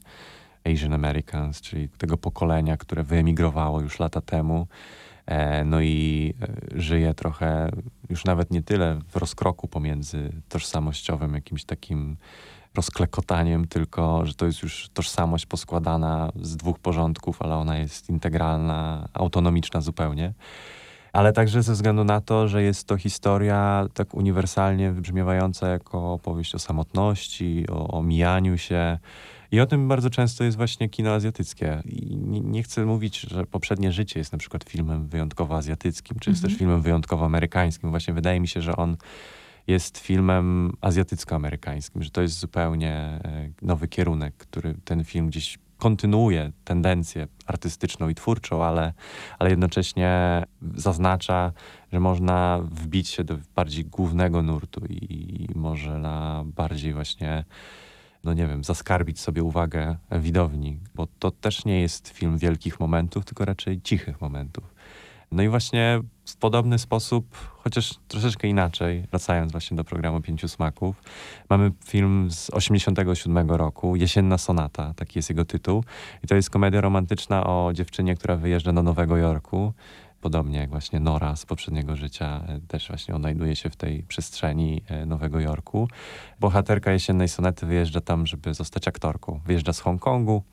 Asian 0.66 0.94
Americans, 0.94 1.62
czyli 1.62 1.90
tego 1.90 2.18
pokolenia, 2.18 2.78
które 2.78 3.04
wyemigrowało 3.04 3.82
już 3.82 4.00
lata 4.00 4.22
temu, 4.22 4.68
e, 5.26 5.64
no 5.64 5.82
i 5.82 6.34
e, 6.42 6.82
żyje 6.82 7.14
trochę 7.14 7.70
już 8.10 8.26
nawet 8.26 8.52
nie 8.52 8.64
tyle 8.64 9.00
w 9.10 9.16
rozkroku 9.16 9.68
pomiędzy 9.68 10.32
tożsamościowym 10.50 11.34
jakimś 11.34 11.64
takim 11.64 12.18
rozklekotaniem, 12.76 13.68
tylko 13.68 14.26
że 14.26 14.34
to 14.34 14.46
jest 14.46 14.64
już 14.64 14.90
tożsamość 14.94 15.46
poskładana 15.46 16.32
z 16.42 16.58
dwóch 16.58 16.80
porządków, 16.80 17.42
ale 17.42 17.56
ona 17.56 17.78
jest 17.78 18.10
integralna, 18.10 19.10
autonomiczna 19.14 19.82
zupełnie 19.82 20.34
ale 21.14 21.34
także 21.34 21.64
ze 21.64 21.74
względu 21.74 22.04
na 22.04 22.22
to, 22.22 22.48
że 22.48 22.64
jest 22.64 22.88
to 22.88 22.98
historia 22.98 23.88
tak 23.94 24.14
uniwersalnie 24.14 24.92
wybrzmiewająca 24.92 25.68
jako 25.68 26.14
opowieść 26.14 26.56
o 26.56 26.60
samotności, 26.60 27.66
o, 27.70 27.88
o 27.88 28.04
mijaniu 28.04 28.58
się. 28.58 29.00
I 29.52 29.60
o 29.60 29.66
tym 29.66 29.88
bardzo 29.88 30.10
często 30.10 30.44
jest 30.44 30.58
właśnie 30.58 30.90
kino 30.90 31.12
azjatyckie. 31.12 31.82
I 31.86 32.18
nie, 32.18 32.42
nie, 32.42 32.64
chcę 32.64 32.86
mówić, 32.86 33.20
że 33.20 33.46
poprzednie 33.46 33.92
życie 33.92 34.20
jest 34.20 34.32
na 34.32 34.38
przykład 34.38 34.64
filmem 34.64 35.08
wyjątkowo 35.08 35.56
azjatyckim, 35.56 36.20
czy 36.20 36.30
jest 36.30 36.42
też 36.42 36.52
mhm. 36.52 36.60
filmem 36.60 36.82
wyjątkowo 36.82 37.26
amerykańskim. 37.26 37.90
Właśnie 37.90 38.14
wydaje 38.14 38.40
mi 38.40 38.48
się, 38.48 38.62
że 38.62 38.76
on 38.76 38.98
jest 39.68 39.98
filmem 39.98 40.74
azjatycko-amerykańskim, 40.82 42.04
że 42.04 42.10
to 42.10 42.22
jest 42.22 42.40
zupełnie 42.40 42.94
e, 42.94 43.50
nowy 43.62 43.88
kierunek, 43.88 44.34
który 44.38 44.76
ten 44.86 45.04
film 45.04 45.28
gdzieś 45.28 45.60
kontynuuje 45.80 46.52
tendencję 46.64 47.28
artystyczną 47.46 48.10
i 48.10 48.16
twórczą, 48.16 48.64
ale, 48.64 48.94
ale 49.40 49.50
jednocześnie 49.50 50.44
zaznacza, 50.76 51.52
że 51.94 52.00
można 52.00 52.60
wbić 52.64 53.08
się 53.08 53.24
do 53.24 53.38
bardziej 53.56 53.86
głównego 53.86 54.44
nurtu 54.44 54.86
i, 54.90 55.46
i 55.52 55.58
może 55.58 56.00
na 56.00 56.44
bardziej 56.46 56.94
właśnie 56.94 57.46
no 58.24 58.34
nie 58.34 58.48
wiem, 58.48 58.64
zaskarbić 58.64 59.20
sobie 59.20 59.44
uwagę 59.44 59.98
widowni, 60.12 60.80
bo 60.96 61.08
to 61.20 61.32
też 61.32 61.66
nie 61.66 61.82
jest 61.82 62.08
film 62.08 62.38
wielkich 62.38 62.80
momentów, 62.80 63.26
tylko 63.26 63.46
raczej 63.46 63.82
cichych 63.82 64.22
momentów. 64.22 64.79
No 65.32 65.44
i 65.44 65.50
właśnie 65.50 66.02
w 66.26 66.38
podobny 66.38 66.80
sposób, 66.80 67.38
chociaż 67.64 67.96
troszeczkę 68.08 68.48
inaczej, 68.48 69.04
wracając 69.10 69.52
właśnie 69.52 69.78
do 69.78 69.84
programu 69.84 70.22
Pięciu 70.22 70.48
Smaków, 70.48 71.04
mamy 71.50 71.72
film 71.86 72.32
z 72.32 72.50
87 72.50 73.52
roku, 73.52 73.96
Jesienna 73.96 74.38
Sonata, 74.38 74.94
taki 74.94 75.20
jest 75.20 75.30
jego 75.30 75.46
tytuł. 75.46 75.84
I 76.24 76.28
to 76.28 76.36
jest 76.36 76.50
komedia 76.50 76.82
romantyczna 76.82 77.48
o 77.48 77.74
dziewczynie, 77.74 78.16
która 78.16 78.36
wyjeżdża 78.36 78.74
do 78.74 78.84
Nowego 78.84 79.18
Jorku. 79.18 79.74
Podobnie 80.22 80.60
jak 80.60 80.70
właśnie 80.70 81.00
Nora 81.00 81.36
z 81.36 81.46
poprzedniego 81.46 81.96
życia, 81.96 82.44
e, 82.48 82.60
też 82.68 82.88
właśnie 82.88 83.16
odnajduje 83.16 83.56
się 83.56 83.70
w 83.70 83.76
tej 83.76 84.04
przestrzeni 84.04 84.82
e, 84.88 85.06
Nowego 85.06 85.40
Jorku. 85.40 85.88
Bohaterka 86.40 86.92
Jesiennej 86.92 87.28
Sonety 87.28 87.66
wyjeżdża 87.66 88.02
tam, 88.02 88.28
żeby 88.28 88.54
zostać 88.54 88.88
aktorką. 88.88 89.40
Wyjeżdża 89.46 89.74
z 89.74 89.80
Hongkongu, 89.80 90.44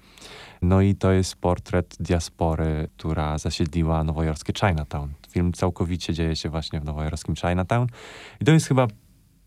no 0.62 0.80
i 0.80 0.94
to 0.94 1.12
jest 1.12 1.36
portret 1.36 1.96
diaspory, 2.00 2.88
która 2.96 3.38
zasiedliła 3.38 4.04
nowojorskie 4.04 4.52
Chinatown. 4.52 5.12
Film 5.28 5.52
całkowicie 5.52 6.14
dzieje 6.14 6.36
się 6.36 6.48
właśnie 6.48 6.80
w 6.80 6.84
nowojorskim 6.84 7.36
Chinatown. 7.36 7.86
I 8.40 8.44
to 8.44 8.52
jest 8.52 8.68
chyba, 8.68 8.86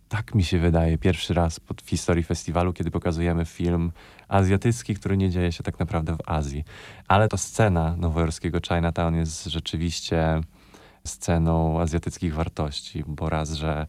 tak 0.10 0.36
mi 0.36 0.44
się 0.44 0.60
wydaje, 0.60 0.98
pierwszy 0.98 1.34
raz 1.34 1.60
w 1.84 1.90
historii 1.90 2.24
festiwalu, 2.24 2.74
kiedy 2.74 2.92
pokazujemy 2.92 3.46
film 3.46 3.92
azjatycki, 4.28 4.96
który 4.96 5.18
nie 5.18 5.30
dzieje 5.30 5.52
się 5.52 5.64
tak 5.64 5.80
naprawdę 5.80 6.16
w 6.16 6.20
Azji. 6.26 6.64
Ale 7.08 7.28
ta 7.28 7.38
scena 7.38 7.96
nowojorskiego 7.98 8.60
Chinatown 8.68 9.16
jest 9.16 9.46
rzeczywiście 9.46 10.42
sceną 11.04 11.82
azjatyckich 11.82 12.34
wartości, 12.34 13.04
bo 13.08 13.30
raz, 13.30 13.54
że 13.54 13.88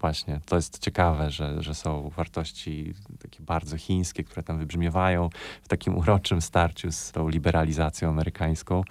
Właśnie, 0.00 0.40
to 0.46 0.56
jest 0.56 0.78
ciekawe, 0.78 1.30
że, 1.30 1.62
że 1.62 1.74
są 1.74 2.10
wartości 2.16 2.94
takie 3.22 3.42
bardzo 3.42 3.76
chińskie, 3.76 4.24
które 4.24 4.42
tam 4.42 4.58
wybrzmiewają 4.58 5.30
w 5.62 5.68
takim 5.68 5.96
uroczym 5.96 6.40
starciu 6.40 6.92
z 6.92 7.12
tą 7.12 7.28
liberalizacją 7.28 8.08
amerykańską 8.08 8.82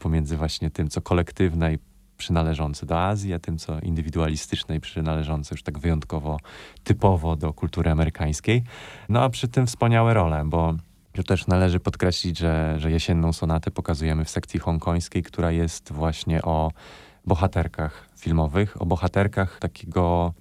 pomiędzy 0.00 0.36
właśnie 0.36 0.70
tym, 0.70 0.88
co 0.88 1.00
kolektywne 1.00 1.74
i 1.74 1.78
przynależące 2.16 2.86
do 2.86 3.02
Azji, 3.02 3.34
a 3.34 3.38
tym, 3.38 3.58
co 3.58 3.80
indywidualistyczne 3.80 4.76
i 4.76 4.80
przynależące 4.80 5.54
już 5.54 5.62
tak 5.62 5.78
wyjątkowo 5.78 6.38
typowo 6.84 7.36
do 7.36 7.52
kultury 7.52 7.90
amerykańskiej. 7.90 8.62
No 9.08 9.22
a 9.22 9.28
przy 9.28 9.48
tym 9.48 9.66
wspaniałe 9.66 10.14
role, 10.14 10.42
bo 10.46 10.74
tu 11.12 11.22
też 11.22 11.46
należy 11.46 11.80
podkreślić, 11.80 12.38
że, 12.38 12.74
że 12.78 12.90
jesienną 12.90 13.32
sonatę 13.32 13.70
pokazujemy 13.70 14.24
w 14.24 14.30
sekcji 14.30 14.60
hongkońskiej, 14.60 15.22
która 15.22 15.50
jest 15.50 15.92
właśnie 15.92 16.42
o 16.42 16.72
bohaterkach 17.26 18.08
filmowych, 18.16 18.82
o 18.82 18.86
bohaterkach 18.86 19.58
takiego 19.58 20.34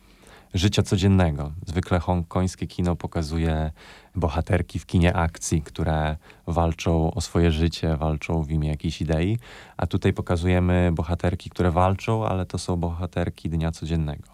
życia 0.56 0.84
codziennego. 0.84 1.52
Zwykle 1.66 2.00
hongkońskie 2.00 2.68
kino 2.68 2.96
pokazuje 2.96 3.72
bohaterki 4.16 4.80
w 4.80 4.86
kinie 4.86 5.16
akcji, 5.16 5.62
które 5.62 6.18
walczą 6.48 7.14
o 7.14 7.22
swoje 7.22 7.52
życie, 7.52 7.98
walczą 7.98 8.44
w 8.44 8.52
imię 8.52 8.70
jakiejś 8.70 9.02
idei, 9.02 9.38
a 9.78 9.88
tutaj 9.88 10.14
pokazujemy 10.14 10.92
bohaterki, 10.94 11.50
które 11.50 11.72
walczą, 11.72 12.26
ale 12.26 12.46
to 12.46 12.58
są 12.58 12.78
bohaterki 12.78 13.50
dnia 13.50 13.72
codziennego. 13.72 14.28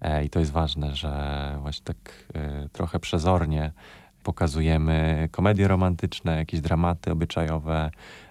E, 0.00 0.24
I 0.24 0.30
to 0.30 0.40
jest 0.40 0.52
ważne, 0.52 0.96
że 0.96 1.56
właśnie 1.60 1.84
tak 1.84 2.26
e, 2.34 2.68
trochę 2.72 3.00
przezornie 3.00 3.72
pokazujemy 4.22 5.28
komedie 5.32 5.68
romantyczne, 5.68 6.36
jakieś 6.36 6.60
dramaty 6.60 7.12
obyczajowe, 7.12 7.90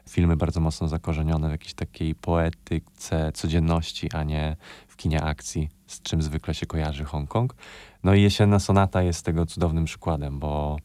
filmy 0.10 0.38
bardzo 0.38 0.60
mocno 0.60 0.88
zakorzenione 0.88 1.48
w 1.48 1.52
jakiejś 1.52 1.74
takiej 1.74 2.16
poetyce 2.16 3.32
codzienności, 3.32 4.12
a 4.14 4.24
nie 4.24 4.56
w 4.88 4.96
kinie 4.96 5.24
akcji, 5.24 5.70
z 5.88 6.02
czym 6.02 6.22
zwykle 6.22 6.54
się 6.54 6.66
kojarzy 6.66 7.04
Hongkong. 7.04 7.56
No 8.04 8.14
i 8.14 8.22
Jesienna 8.22 8.60
Sonata 8.60 9.02
jest 9.02 9.26
tego 9.26 9.46
cudownym 9.46 9.86
przykładem, 9.86 10.40
bo 10.40 10.78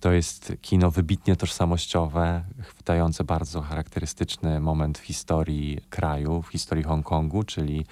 To 0.00 0.12
jest 0.12 0.52
kino 0.62 0.90
wybitnie 0.90 1.36
tożsamościowe, 1.36 2.44
chwytające 2.62 3.24
bardzo 3.24 3.62
charakterystyczny 3.62 4.60
moment 4.60 4.98
w 4.98 5.02
historii 5.02 5.80
kraju, 5.90 6.42
w 6.42 6.48
historii 6.48 6.84
Hongkongu, 6.84 7.42
czyli 7.42 7.86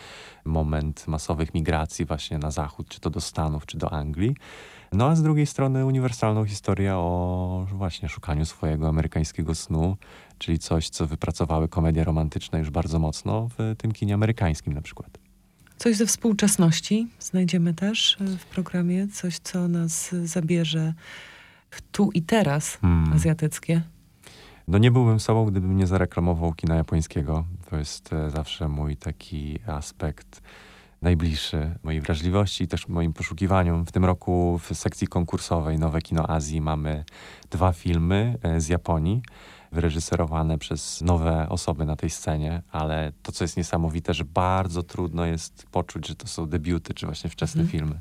moment 0.45 1.09
masowych 1.09 1.55
migracji 1.55 2.05
właśnie 2.05 2.39
na 2.39 2.51
zachód, 2.51 2.89
czy 2.89 3.01
to 3.01 3.11
do 3.11 3.21
Stanów, 3.21 3.67
czy 3.67 3.79
do 3.79 3.93
Anglii. 3.93 4.35
No 4.93 5.07
a 5.07 5.17
z 5.17 5.23
drugiej 5.23 5.47
strony 5.47 5.87
uniwersalną 5.87 6.45
historię 6.45 6.95
o 6.95 7.67
właśnie 7.73 8.09
szukaniu 8.09 8.45
swojego 8.45 8.89
amerykańskiego 8.89 9.55
snu, 9.55 9.97
czyli 10.39 10.59
coś, 10.59 10.89
co 10.89 11.07
wypracowały 11.07 11.69
komedie 11.69 12.05
romantyczne 12.05 12.59
już 12.59 12.71
bardzo 12.71 12.99
mocno 12.99 13.49
w 13.59 13.75
tym 13.79 13.93
kinie 13.93 14.15
amerykańskim 14.15 14.73
na 14.73 14.83
przykład. 14.83 15.19
Coś 15.79 15.97
ze 15.97 16.07
współczesności 16.07 17.09
znajdziemy 17.19 17.75
też 17.75 18.17
w 18.39 18.45
programie, 18.45 19.09
coś, 19.09 19.39
co 19.39 19.69
nas 19.69 20.15
zabierze 20.25 20.95
w 21.71 21.83
tu 21.83 22.11
i 22.15 22.23
teraz 22.23 22.77
hmm. 22.77 23.13
azjatyckie. 23.13 23.83
No 24.69 24.79
nie 24.79 24.91
byłbym 24.91 25.21
sobą, 25.21 25.45
gdybym 25.45 25.77
nie 25.77 25.87
zareklamował 25.87 26.53
kina 26.53 26.75
japońskiego. 26.77 27.45
To 27.71 27.77
jest 27.77 28.13
e, 28.13 28.31
zawsze 28.31 28.69
mój 28.69 28.97
taki 28.97 29.59
aspekt 29.67 30.43
najbliższy 31.07 31.79
mojej 31.83 32.01
wrażliwości 32.01 32.65
i 32.65 32.69
też 32.69 32.89
moim 32.89 33.13
poszukiwaniom. 33.13 33.87
W 33.87 33.93
tym 33.93 34.05
roku 34.05 34.61
w 34.63 34.75
sekcji 34.75 35.07
konkursowej 35.07 35.79
Nowe 35.79 36.03
Kino 36.03 36.31
Azji 36.31 36.61
mamy 36.61 37.05
dwa 37.51 37.73
filmy 37.73 38.39
e, 38.43 38.61
z 38.61 38.69
Japonii 38.69 39.23
wyreżyserowane 39.73 40.59
przez 40.59 41.01
nowe 41.01 41.49
osoby 41.49 41.85
na 41.85 41.97
tej 41.97 42.11
scenie, 42.11 42.63
ale 42.71 43.13
to, 43.23 43.33
co 43.33 43.45
jest 43.45 43.57
niesamowite, 43.57 44.15
że 44.15 44.25
bardzo 44.25 44.83
trudno 44.83 45.27
jest 45.27 45.67
poczuć, 45.71 46.07
że 46.09 46.15
to 46.15 46.27
są 46.27 46.47
debiuty, 46.47 46.95
czy 46.95 47.07
właśnie 47.07 47.31
wczesne 47.31 47.61
mm. 47.61 47.71
filmy. 47.71 48.01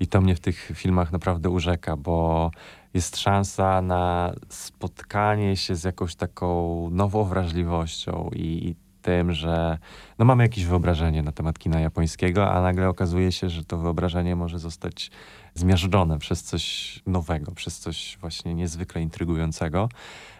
I 0.00 0.06
to 0.06 0.20
mnie 0.20 0.34
w 0.34 0.40
tych 0.40 0.72
filmach 0.74 1.12
naprawdę 1.12 1.50
urzeka, 1.50 1.96
bo 1.96 2.50
jest 2.94 3.16
szansa 3.16 3.82
na 3.82 4.32
spotkanie 4.48 5.56
się 5.56 5.76
z 5.76 5.84
jakąś 5.84 6.14
taką 6.14 6.88
nową 6.90 7.24
wrażliwością 7.24 8.30
i, 8.32 8.68
i 8.68 8.89
tym, 9.00 9.32
że 9.32 9.78
no 10.18 10.24
mamy 10.24 10.42
jakieś 10.42 10.64
wyobrażenie 10.64 11.22
na 11.22 11.32
temat 11.32 11.58
kina 11.58 11.80
japońskiego, 11.80 12.50
a 12.50 12.62
nagle 12.62 12.88
okazuje 12.88 13.32
się, 13.32 13.48
że 13.48 13.64
to 13.64 13.78
wyobrażenie 13.78 14.36
może 14.36 14.58
zostać 14.58 15.10
zmiażdżone 15.54 16.18
przez 16.18 16.42
coś 16.42 16.94
nowego, 17.06 17.52
przez 17.52 17.78
coś 17.78 18.18
właśnie 18.20 18.54
niezwykle 18.54 19.02
intrygującego. 19.02 19.88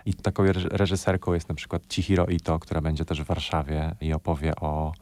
I 0.07 0.14
taką 0.14 0.45
reżyserką 0.71 1.33
jest 1.33 1.49
na 1.49 1.55
przykład 1.55 1.83
Chihiro 1.93 2.26
Ito, 2.26 2.59
która 2.59 2.81
będzie 2.81 3.05
też 3.05 3.23
w 3.23 3.26
Warszawie 3.26 3.95
i 4.00 4.12
opowie 4.12 4.57
o, 4.57 4.93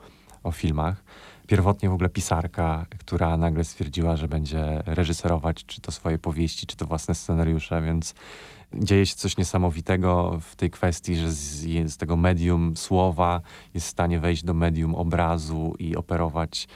o 0.43 0.53
filmach. 0.53 1.05
Pierwotnie 1.47 1.89
w 1.89 1.93
ogóle 1.93 2.09
pisarka, 2.09 2.87
która 2.99 3.37
nagle 3.37 3.65
stwierdziła, 3.65 4.17
że 4.17 4.29
będzie 4.29 4.83
reżyserować 4.87 5.65
czy 5.67 5.81
to 5.81 5.93
swoje 5.93 6.19
powieści, 6.19 6.67
czy 6.67 6.77
to 6.77 6.87
własne 6.87 7.15
scenariusze, 7.15 7.83
więc 7.83 8.15
dzieje 8.75 9.07
się 9.07 9.15
coś 9.15 9.37
niesamowitego 9.37 10.39
w 10.41 10.57
tej 10.57 10.71
kwestii, 10.71 11.17
że 11.17 11.33
z, 11.33 11.61
z 11.93 11.97
tego 11.97 12.17
medium 12.17 12.77
słowa 12.77 13.41
jest 13.75 13.87
w 13.87 13.91
stanie 13.91 14.21
wejść 14.21 14.45
do 14.45 14.55
medium 14.55 14.95
obrazu 14.95 15.75
i 15.79 15.97
operować 15.97 16.69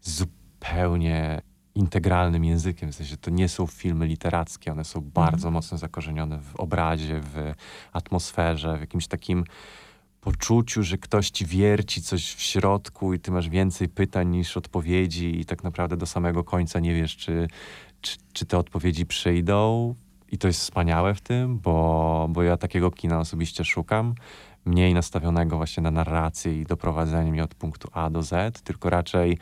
zupełnie 0.00 1.42
integralnym 1.74 2.44
językiem. 2.44 2.92
W 2.92 2.94
sensie 2.94 3.16
to 3.16 3.30
nie 3.30 3.48
są 3.48 3.66
filmy 3.66 4.06
literackie, 4.06 4.72
one 4.72 4.84
są 4.84 5.00
bardzo 5.00 5.36
mhm. 5.48 5.54
mocno 5.54 5.78
zakorzenione 5.78 6.38
w 6.38 6.56
obrazie, 6.56 7.20
w 7.20 7.52
atmosferze, 7.92 8.76
w 8.76 8.80
jakimś 8.80 9.06
takim 9.06 9.44
poczuciu, 10.20 10.82
że 10.82 10.98
ktoś 10.98 11.30
ci 11.30 11.46
wierci 11.46 12.02
coś 12.02 12.34
w 12.34 12.40
środku 12.42 13.14
i 13.14 13.20
ty 13.20 13.30
masz 13.30 13.48
więcej 13.48 13.88
pytań 13.88 14.28
niż 14.28 14.56
odpowiedzi 14.56 15.40
i 15.40 15.44
tak 15.44 15.64
naprawdę 15.64 15.96
do 15.96 16.06
samego 16.06 16.44
końca 16.44 16.80
nie 16.80 16.94
wiesz, 16.94 17.16
czy, 17.16 17.48
czy, 18.00 18.16
czy 18.32 18.46
te 18.46 18.58
odpowiedzi 18.58 19.06
przyjdą. 19.06 19.94
I 20.34 20.38
to 20.38 20.46
jest 20.46 20.60
wspaniałe 20.60 21.14
w 21.14 21.20
tym, 21.20 21.58
bo, 21.58 22.26
bo 22.30 22.42
ja 22.42 22.56
takiego 22.56 22.90
kina 22.90 23.20
osobiście 23.20 23.64
szukam. 23.64 24.14
Mniej 24.64 24.94
nastawionego 24.94 25.56
właśnie 25.56 25.82
na 25.82 25.90
narrację 25.90 26.60
i 26.60 26.64
doprowadzenie 26.64 27.32
mnie 27.32 27.44
od 27.44 27.54
punktu 27.54 27.88
A 27.92 28.10
do 28.10 28.22
Z, 28.22 28.62
tylko 28.62 28.90
raczej 28.90 29.38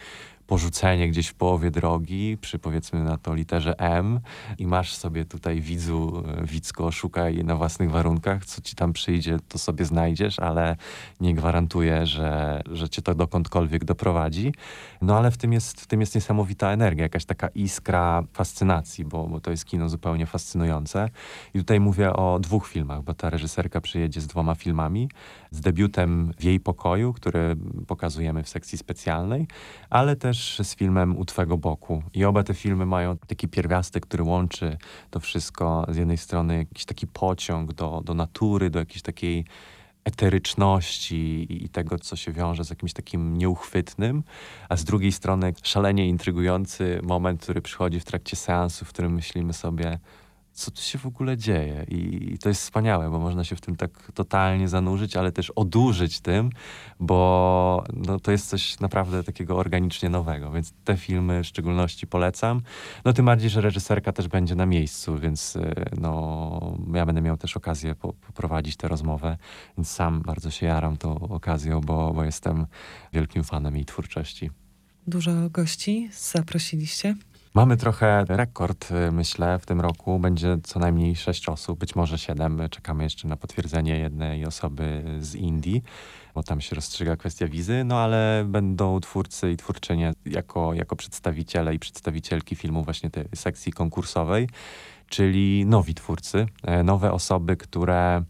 porzucenie 0.52 1.08
gdzieś 1.08 1.28
w 1.28 1.34
połowie 1.34 1.70
drogi, 1.70 2.38
przy 2.40 2.58
powiedzmy 2.58 3.04
na 3.04 3.18
to 3.18 3.34
literze 3.34 3.78
M 3.78 4.20
i 4.58 4.66
masz 4.66 4.94
sobie 4.94 5.24
tutaj 5.24 5.60
widzu, 5.60 6.24
e, 6.26 6.46
widzko, 6.46 6.90
szukaj 6.90 7.44
na 7.44 7.56
własnych 7.56 7.90
warunkach, 7.90 8.44
co 8.44 8.62
ci 8.62 8.76
tam 8.76 8.92
przyjdzie, 8.92 9.38
to 9.48 9.58
sobie 9.58 9.84
znajdziesz, 9.84 10.38
ale 10.38 10.76
nie 11.20 11.34
gwarantuję, 11.34 12.06
że, 12.06 12.62
że 12.72 12.88
cię 12.88 13.02
to 13.02 13.14
dokądkolwiek 13.14 13.84
doprowadzi. 13.84 14.54
No 15.02 15.18
ale 15.18 15.30
w 15.30 15.36
tym 15.36 15.52
jest, 15.52 15.80
w 15.80 15.86
tym 15.86 16.00
jest 16.00 16.14
niesamowita 16.14 16.72
energia, 16.72 17.02
jakaś 17.02 17.24
taka 17.24 17.48
iskra 17.48 18.22
fascynacji, 18.32 19.04
bo, 19.04 19.28
bo 19.28 19.40
to 19.40 19.50
jest 19.50 19.64
kino 19.64 19.88
zupełnie 19.88 20.26
fascynujące. 20.26 21.08
I 21.54 21.58
tutaj 21.58 21.80
mówię 21.80 22.12
o 22.12 22.38
dwóch 22.38 22.68
filmach, 22.68 23.02
bo 23.02 23.14
ta 23.14 23.30
reżyserka 23.30 23.80
przyjedzie 23.80 24.20
z 24.20 24.26
dwoma 24.26 24.54
filmami. 24.54 25.08
Z 25.52 25.60
debiutem 25.60 26.32
W 26.38 26.44
jej 26.44 26.60
pokoju, 26.60 27.12
który 27.12 27.56
pokazujemy 27.86 28.42
w 28.42 28.48
sekcji 28.48 28.78
specjalnej, 28.78 29.46
ale 29.90 30.16
też 30.16 30.60
z 30.62 30.74
filmem 30.76 31.16
U 31.16 31.24
Twego 31.24 31.58
Boku. 31.58 32.02
I 32.14 32.24
oba 32.24 32.42
te 32.42 32.54
filmy 32.54 32.86
mają 32.86 33.16
taki 33.18 33.48
pierwiastek, 33.48 34.06
który 34.06 34.24
łączy 34.24 34.76
to 35.10 35.20
wszystko. 35.20 35.86
Z 35.88 35.96
jednej 35.96 36.18
strony 36.18 36.56
jakiś 36.56 36.84
taki 36.84 37.06
pociąg 37.06 37.72
do, 37.72 38.02
do 38.04 38.14
natury, 38.14 38.70
do 38.70 38.78
jakiejś 38.78 39.02
takiej 39.02 39.44
eteryczności 40.04 41.46
i 41.64 41.68
tego, 41.68 41.98
co 41.98 42.16
się 42.16 42.32
wiąże 42.32 42.64
z 42.64 42.70
jakimś 42.70 42.92
takim 42.92 43.38
nieuchwytnym, 43.38 44.22
a 44.68 44.76
z 44.76 44.84
drugiej 44.84 45.12
strony 45.12 45.54
szalenie 45.62 46.08
intrygujący 46.08 47.00
moment, 47.02 47.42
który 47.42 47.62
przychodzi 47.62 48.00
w 48.00 48.04
trakcie 48.04 48.36
seansu, 48.36 48.84
w 48.84 48.88
którym 48.88 49.14
myślimy 49.14 49.52
sobie, 49.52 49.98
co 50.52 50.70
tu 50.70 50.82
się 50.82 50.98
w 50.98 51.06
ogóle 51.06 51.36
dzieje. 51.36 51.86
I, 51.88 52.32
I, 52.32 52.38
to 52.38 52.48
jest 52.48 52.62
wspaniałe, 52.62 53.10
bo 53.10 53.18
można 53.18 53.44
się 53.44 53.56
w 53.56 53.60
tym 53.60 53.76
tak 53.76 54.12
totalnie 54.14 54.68
zanurzyć, 54.68 55.16
ale 55.16 55.32
też 55.32 55.50
odurzyć 55.50 56.20
tym, 56.20 56.50
bo 57.00 57.84
no, 57.94 58.20
to 58.20 58.32
jest 58.32 58.48
coś 58.48 58.80
naprawdę 58.80 59.24
takiego 59.24 59.56
organicznie 59.56 60.08
nowego. 60.08 60.52
Więc 60.52 60.72
te 60.84 60.96
filmy 60.96 61.42
w 61.42 61.46
szczególności 61.46 62.06
polecam. 62.06 62.62
No 63.04 63.12
tym 63.12 63.26
bardziej, 63.26 63.50
że 63.50 63.60
reżyserka 63.60 64.12
też 64.12 64.28
będzie 64.28 64.54
na 64.54 64.66
miejscu, 64.66 65.18
więc 65.18 65.56
y, 65.56 65.74
no, 66.00 66.76
ja 66.94 67.06
będę 67.06 67.20
miał 67.20 67.36
też 67.36 67.56
okazję 67.56 67.94
po, 67.94 68.12
poprowadzić 68.12 68.76
tę 68.76 68.88
rozmowę, 68.88 69.36
więc 69.78 69.90
sam 69.90 70.22
bardzo 70.22 70.50
się 70.50 70.66
jaram 70.66 70.96
tą 70.96 71.18
okazją, 71.20 71.80
bo, 71.80 72.12
bo 72.12 72.24
jestem 72.24 72.66
wielkim 73.12 73.44
fanem 73.44 73.76
jej 73.76 73.84
twórczości. 73.84 74.50
Dużo 75.06 75.32
gości 75.50 76.10
zaprosiliście? 76.12 77.14
Mamy 77.54 77.76
trochę 77.76 78.24
rekord, 78.28 78.90
y, 78.90 79.12
myślę, 79.12 79.58
w 79.58 79.66
tym 79.66 79.80
roku. 79.80 80.18
Będzie 80.18 80.58
co 80.62 80.78
najmniej 80.78 81.16
sześć 81.16 81.48
osób, 81.48 81.78
być 81.78 81.94
może 81.94 82.18
siedem. 82.18 82.62
Czekamy 82.70 83.04
jeszcze 83.04 83.28
na 83.28 83.36
potwierdzenie 83.36 83.98
jednej 83.98 84.46
osoby 84.46 85.04
z 85.20 85.34
Indii, 85.34 85.82
bo 86.34 86.42
tam 86.42 86.60
się 86.60 86.76
rozstrzyga 86.76 87.16
kwestia 87.16 87.48
wizy. 87.48 87.84
No 87.84 87.98
ale 87.98 88.44
będą 88.48 89.00
twórcy 89.00 89.52
i 89.52 89.56
twórczynie 89.56 90.12
jako, 90.26 90.74
jako 90.74 90.96
przedstawiciele 90.96 91.74
i 91.74 91.78
przedstawicielki 91.78 92.56
filmu 92.56 92.84
właśnie 92.84 93.10
tej 93.10 93.24
sekcji 93.34 93.72
konkursowej, 93.72 94.48
czyli 95.08 95.66
nowi 95.66 95.94
twórcy, 95.94 96.46
e, 96.62 96.82
nowe 96.82 97.12
osoby, 97.12 97.56
które 97.56 98.24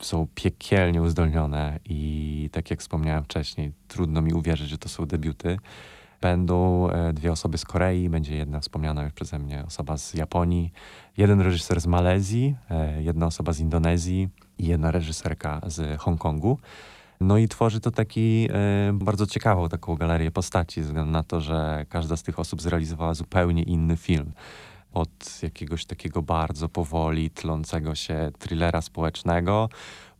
są 0.00 0.26
piekielnie 0.34 1.02
uzdolnione 1.02 1.78
i 1.84 2.48
tak 2.52 2.70
jak 2.70 2.80
wspomniałem 2.80 3.24
wcześniej, 3.24 3.72
trudno 3.88 4.22
mi 4.22 4.32
uwierzyć, 4.32 4.68
że 4.68 4.78
to 4.78 4.88
są 4.88 5.06
debiuty. 5.06 5.56
Będą 6.20 6.88
e, 6.90 7.12
dwie 7.12 7.32
osoby 7.32 7.58
z 7.58 7.64
Korei, 7.64 8.08
będzie 8.08 8.36
jedna 8.36 8.60
wspomniana 8.60 9.02
już 9.02 9.12
przeze 9.12 9.38
mnie 9.38 9.64
osoba 9.66 9.96
z 9.96 10.14
Japonii, 10.14 10.72
jeden 11.16 11.40
reżyser 11.40 11.80
z 11.80 11.86
Malezji, 11.86 12.56
e, 12.70 13.02
jedna 13.02 13.26
osoba 13.26 13.52
z 13.52 13.60
Indonezji 13.60 14.28
i 14.58 14.66
jedna 14.66 14.90
reżyserka 14.90 15.60
z 15.66 16.00
Hongkongu. 16.00 16.58
No 17.20 17.38
i 17.38 17.48
tworzy 17.48 17.80
to 17.80 17.90
taki 17.90 18.48
e, 18.50 18.92
bardzo 18.92 19.26
ciekawą 19.26 19.68
taką 19.68 19.96
galerię 19.96 20.30
postaci, 20.30 20.80
ze 20.80 20.86
względu 20.86 21.12
na 21.12 21.22
to, 21.22 21.40
że 21.40 21.86
każda 21.88 22.16
z 22.16 22.22
tych 22.22 22.38
osób 22.38 22.62
zrealizowała 22.62 23.14
zupełnie 23.14 23.62
inny 23.62 23.96
film. 23.96 24.32
Od 24.92 25.42
jakiegoś 25.42 25.84
takiego 25.84 26.22
bardzo 26.22 26.68
powoli 26.68 27.30
tlącego 27.30 27.94
się 27.94 28.30
thrillera 28.38 28.82
społecznego, 28.82 29.68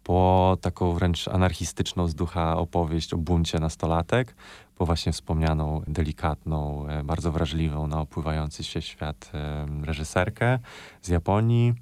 po 0.04 0.56
taką 0.60 0.92
wręcz 0.92 1.28
anarchistyczną 1.28 2.06
z 2.06 2.14
ducha 2.14 2.56
opowieść 2.56 3.14
o 3.14 3.16
buncie 3.16 3.58
nastolatek, 3.58 4.34
po 4.80 4.86
właśnie 4.86 5.12
wspomnianą, 5.12 5.82
delikatną, 5.86 6.86
e, 6.88 7.04
bardzo 7.04 7.32
wrażliwą 7.32 7.86
na 7.86 8.00
opływający 8.00 8.64
się 8.64 8.82
świat 8.82 9.30
e, 9.34 9.66
reżyserkę 9.82 10.58
z 11.02 11.08
Japonii. 11.08 11.74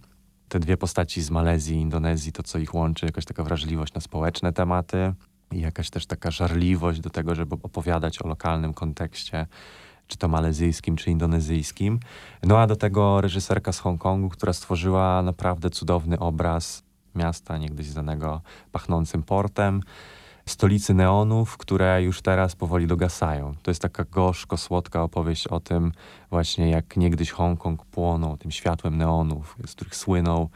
Te 0.48 0.58
dwie 0.58 0.76
postaci 0.76 1.22
z 1.22 1.30
Malezji 1.30 1.76
Indonezji, 1.76 2.32
to 2.32 2.42
co 2.42 2.58
ich 2.58 2.74
łączy, 2.74 3.06
jakaś 3.06 3.24
taka 3.24 3.44
wrażliwość 3.44 3.94
na 3.94 4.00
społeczne 4.00 4.52
tematy 4.52 5.12
i 5.52 5.61
jakaś 5.61 5.90
też 5.90 6.06
taka 6.06 6.30
żarliwość 6.30 7.00
do 7.00 7.11
tego, 7.11 7.34
żeby 7.34 7.54
opowiadać 7.62 8.22
o 8.22 8.28
lokalnym 8.28 8.74
kontekście, 8.74 9.46
czy 10.06 10.18
to 10.18 10.28
malezyjskim, 10.28 10.96
czy 10.96 11.11
indonezyjskim. 11.11 12.00
No 12.42 12.58
a 12.58 12.66
do 12.66 12.76
tego 12.76 13.20
reżyserka 13.20 13.72
z 13.72 13.78
Hongkongu, 13.78 14.28
która 14.28 14.52
stworzyła 14.52 15.22
naprawdę 15.22 15.70
cudowny 15.70 16.18
obraz 16.18 16.82
miasta 17.14 17.58
niegdyś 17.58 17.87
znanego 17.87 18.40
pachnącym 18.72 19.22
portem 19.22 19.80
stolicy 20.48 20.94
neonów, 20.94 21.56
które 21.56 22.02
już 22.02 22.22
teraz 22.22 22.56
powoli 22.56 22.87
dogasają. 22.87 23.54
To 23.62 23.70
jest 23.70 23.82
taka 23.82 24.04
gorzko-słodka 24.04 25.02
opowieść 25.02 25.46
o 25.46 25.61
tym 25.61 25.92
właśnie, 26.30 26.70
jak 26.70 26.96
niegdyś 26.96 27.30
Hongkong 27.30 27.84
płonął 27.84 28.37
tym 28.37 28.50
światłem 28.50 28.96
neonów, 28.96 29.56
z 29.66 29.74
których 29.74 29.96
słynął 29.96 30.48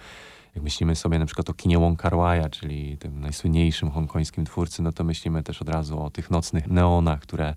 jak 0.55 0.65
myślimy 0.65 0.97
sobie 0.97 1.19
na 1.19 1.27
przykład 1.27 1.51
o 1.51 1.55
kinie 1.55 1.79
Wong 1.79 2.03
Kar 2.03 2.13
Wai'a, 2.13 2.51
czyli 2.51 2.99
tym 2.99 3.21
najsłynniejszym 3.21 3.91
hongkońskim 3.91 4.45
twórcy, 4.45 4.83
no 4.83 4.93
to 4.93 5.05
myślimy 5.05 5.43
też 5.43 5.63
od 5.63 5.69
razu 5.69 6.03
o 6.03 6.11
tych 6.11 6.31
nocnych 6.31 6.67
neonach, 6.67 7.21
które 7.21 7.55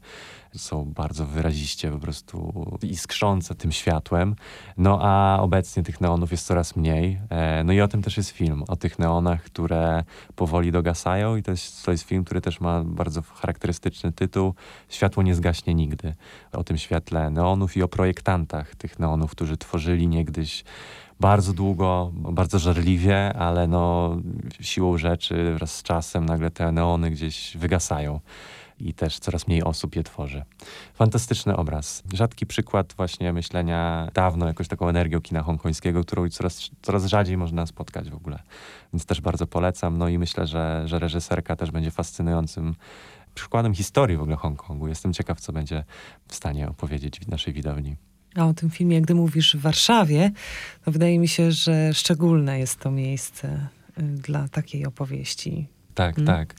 są 0.55 0.85
bardzo 0.85 1.25
wyraziście 1.25 1.91
po 1.91 1.99
prostu 1.99 2.67
iskrzące 2.81 3.55
tym 3.55 3.71
światłem. 3.71 4.35
No 4.77 4.99
a 5.01 5.39
obecnie 5.41 5.83
tych 5.83 6.01
neonów 6.01 6.31
jest 6.31 6.47
coraz 6.47 6.75
mniej. 6.75 7.19
E, 7.29 7.63
no 7.63 7.73
i 7.73 7.81
o 7.81 7.87
tym 7.87 8.01
też 8.01 8.17
jest 8.17 8.29
film, 8.29 8.63
o 8.67 8.75
tych 8.75 8.99
neonach, 8.99 9.43
które 9.43 10.03
powoli 10.35 10.71
dogasają 10.71 11.35
i 11.35 11.43
to 11.43 11.51
jest, 11.51 11.85
to 11.85 11.91
jest 11.91 12.03
film, 12.03 12.23
który 12.23 12.41
też 12.41 12.59
ma 12.59 12.83
bardzo 12.83 13.21
charakterystyczny 13.21 14.11
tytuł 14.11 14.53
Światło 14.89 15.23
nie 15.23 15.35
zgaśnie 15.35 15.73
nigdy. 15.73 16.15
O 16.51 16.63
tym 16.63 16.77
świetle 16.77 17.29
neonów 17.29 17.77
i 17.77 17.83
o 17.83 17.87
projektantach 17.87 18.75
tych 18.75 18.99
neonów, 18.99 19.31
którzy 19.31 19.57
tworzyli 19.57 20.07
niegdyś 20.07 20.63
bardzo 21.19 21.53
długo, 21.53 22.11
bardzo 22.13 22.59
żarliwie, 22.59 23.33
ale 23.33 23.67
no 23.67 24.15
siłą 24.61 24.97
rzeczy 24.97 25.53
wraz 25.53 25.75
z 25.75 25.83
czasem 25.83 26.25
nagle 26.25 26.51
te 26.51 26.71
neony 26.71 27.11
gdzieś 27.11 27.57
wygasają 27.57 28.19
i 28.79 28.93
też 28.93 29.19
coraz 29.19 29.47
mniej 29.47 29.63
osób 29.63 29.95
je 29.95 30.03
tworzy. 30.03 30.43
Fantastyczny 30.93 31.55
obraz. 31.55 32.03
Rzadki 32.13 32.45
przykład 32.45 32.93
właśnie 32.97 33.33
myślenia 33.33 34.09
dawno 34.13 34.47
jakoś 34.47 34.67
taką 34.67 34.89
energią 34.89 35.21
kina 35.21 35.41
hongkońskiego, 35.41 36.03
którą 36.03 36.29
coraz, 36.29 36.69
coraz 36.81 37.05
rzadziej 37.05 37.37
można 37.37 37.65
spotkać 37.65 38.09
w 38.09 38.15
ogóle. 38.15 38.39
Więc 38.93 39.05
też 39.05 39.21
bardzo 39.21 39.47
polecam. 39.47 39.97
No 39.97 40.07
i 40.07 40.17
myślę, 40.17 40.47
że, 40.47 40.83
że 40.85 40.99
reżyserka 40.99 41.55
też 41.55 41.71
będzie 41.71 41.91
fascynującym 41.91 42.75
przykładem 43.35 43.73
historii 43.73 44.17
w 44.17 44.21
ogóle 44.21 44.35
Hongkongu. 44.35 44.87
Jestem 44.87 45.13
ciekaw, 45.13 45.39
co 45.39 45.53
będzie 45.53 45.83
w 46.27 46.35
stanie 46.35 46.69
opowiedzieć 46.69 47.19
w 47.19 47.27
naszej 47.27 47.53
widowni. 47.53 47.95
A 48.35 48.45
o 48.45 48.53
tym 48.53 48.69
filmie, 48.69 49.01
gdy 49.01 49.15
mówisz 49.15 49.55
w 49.55 49.61
Warszawie, 49.61 50.31
to 50.85 50.91
wydaje 50.91 51.19
mi 51.19 51.27
się, 51.27 51.51
że 51.51 51.93
szczególne 51.93 52.59
jest 52.59 52.79
to 52.79 52.91
miejsce 52.91 53.67
y, 53.99 54.01
dla 54.01 54.47
takiej 54.47 54.85
opowieści. 54.85 55.67
Tak, 55.95 56.15
hmm? 56.15 56.35
tak. 56.35 56.55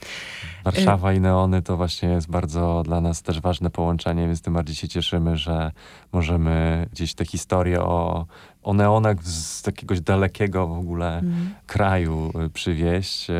Warszawa 0.63 1.13
i 1.13 1.21
neony 1.21 1.61
to 1.61 1.77
właśnie 1.77 2.09
jest 2.09 2.29
bardzo 2.29 2.83
dla 2.85 3.01
nas 3.01 3.21
też 3.21 3.41
ważne 3.41 3.69
połączenie, 3.69 4.27
więc 4.27 4.41
tym 4.41 4.53
bardziej 4.53 4.75
się 4.75 4.87
cieszymy, 4.87 5.37
że 5.37 5.71
możemy 6.11 6.87
gdzieś 6.91 7.13
te 7.13 7.25
historie 7.25 7.81
o, 7.81 8.25
o 8.63 8.73
neonach 8.73 9.23
z 9.23 9.67
jakiegoś 9.67 10.01
dalekiego 10.01 10.67
w 10.67 10.79
ogóle 10.79 11.09
hmm. 11.21 11.55
kraju 11.67 12.31
y, 12.45 12.49
przywieźć, 12.49 13.29
y, 13.29 13.33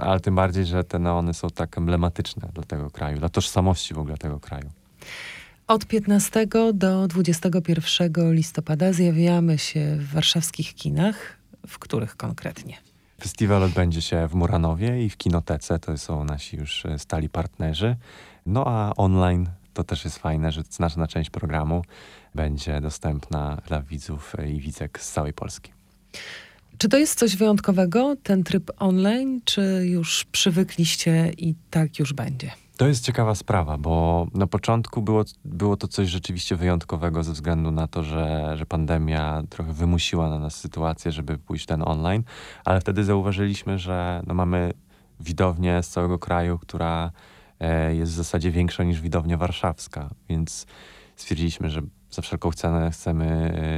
ale 0.00 0.20
tym 0.20 0.34
bardziej, 0.34 0.64
że 0.64 0.84
te 0.84 0.98
neony 0.98 1.34
są 1.34 1.50
tak 1.50 1.78
emblematyczne 1.78 2.48
dla 2.54 2.62
tego 2.62 2.90
kraju, 2.90 3.18
dla 3.18 3.28
tożsamości 3.28 3.94
w 3.94 3.98
ogóle 3.98 4.16
tego 4.16 4.40
kraju. 4.40 4.70
Od 5.70 5.86
15 5.86 6.46
do 6.74 7.08
21 7.08 8.32
listopada 8.32 8.92
zjawiamy 8.92 9.58
się 9.58 9.96
w 9.96 10.12
warszawskich 10.12 10.74
kinach. 10.74 11.36
W 11.66 11.78
których 11.78 12.16
konkretnie? 12.16 12.76
Festiwal 13.20 13.62
odbędzie 13.62 14.02
się 14.02 14.28
w 14.28 14.34
Muranowie 14.34 15.04
i 15.04 15.10
w 15.10 15.16
Kinotece, 15.16 15.78
to 15.78 15.98
są 15.98 16.24
nasi 16.24 16.56
już 16.56 16.86
e, 16.86 16.98
stali 16.98 17.28
partnerzy. 17.28 17.96
No 18.46 18.64
a 18.66 18.92
online 18.96 19.48
to 19.74 19.84
też 19.84 20.04
jest 20.04 20.18
fajne, 20.18 20.52
że 20.52 20.62
znaczna 20.70 21.06
część 21.06 21.30
programu 21.30 21.82
będzie 22.34 22.80
dostępna 22.80 23.62
dla 23.68 23.82
widzów 23.82 24.36
i 24.48 24.60
widzek 24.60 25.00
z 25.00 25.12
całej 25.12 25.32
Polski. 25.32 25.72
Czy 26.78 26.88
to 26.88 26.98
jest 26.98 27.18
coś 27.18 27.36
wyjątkowego, 27.36 28.16
ten 28.22 28.44
tryb 28.44 28.70
online, 28.78 29.40
czy 29.44 29.82
już 29.84 30.24
przywykliście 30.24 31.32
i 31.38 31.54
tak 31.70 31.98
już 31.98 32.12
będzie? 32.12 32.50
To 32.80 32.88
jest 32.88 33.04
ciekawa 33.04 33.34
sprawa, 33.34 33.78
bo 33.78 34.26
na 34.34 34.46
początku 34.46 35.02
było, 35.02 35.24
było 35.44 35.76
to 35.76 35.88
coś 35.88 36.08
rzeczywiście 36.08 36.56
wyjątkowego 36.56 37.22
ze 37.22 37.32
względu 37.32 37.70
na 37.70 37.86
to, 37.86 38.02
że, 38.02 38.56
że 38.56 38.66
pandemia 38.66 39.42
trochę 39.50 39.72
wymusiła 39.72 40.28
na 40.28 40.38
nas 40.38 40.54
sytuację, 40.54 41.12
żeby 41.12 41.38
pójść 41.38 41.66
ten 41.66 41.82
online, 41.88 42.22
ale 42.64 42.80
wtedy 42.80 43.04
zauważyliśmy, 43.04 43.78
że 43.78 44.22
no 44.26 44.34
mamy 44.34 44.72
widownię 45.20 45.82
z 45.82 45.88
całego 45.88 46.18
kraju, 46.18 46.58
która 46.58 47.10
e, 47.60 47.94
jest 47.94 48.12
w 48.12 48.14
zasadzie 48.14 48.50
większa 48.50 48.84
niż 48.84 49.00
widownia 49.00 49.36
warszawska, 49.36 50.10
więc 50.28 50.66
stwierdziliśmy, 51.16 51.70
że 51.70 51.82
za 52.10 52.22
wszelką 52.22 52.52
cenę 52.52 52.90
chcemy 52.90 53.26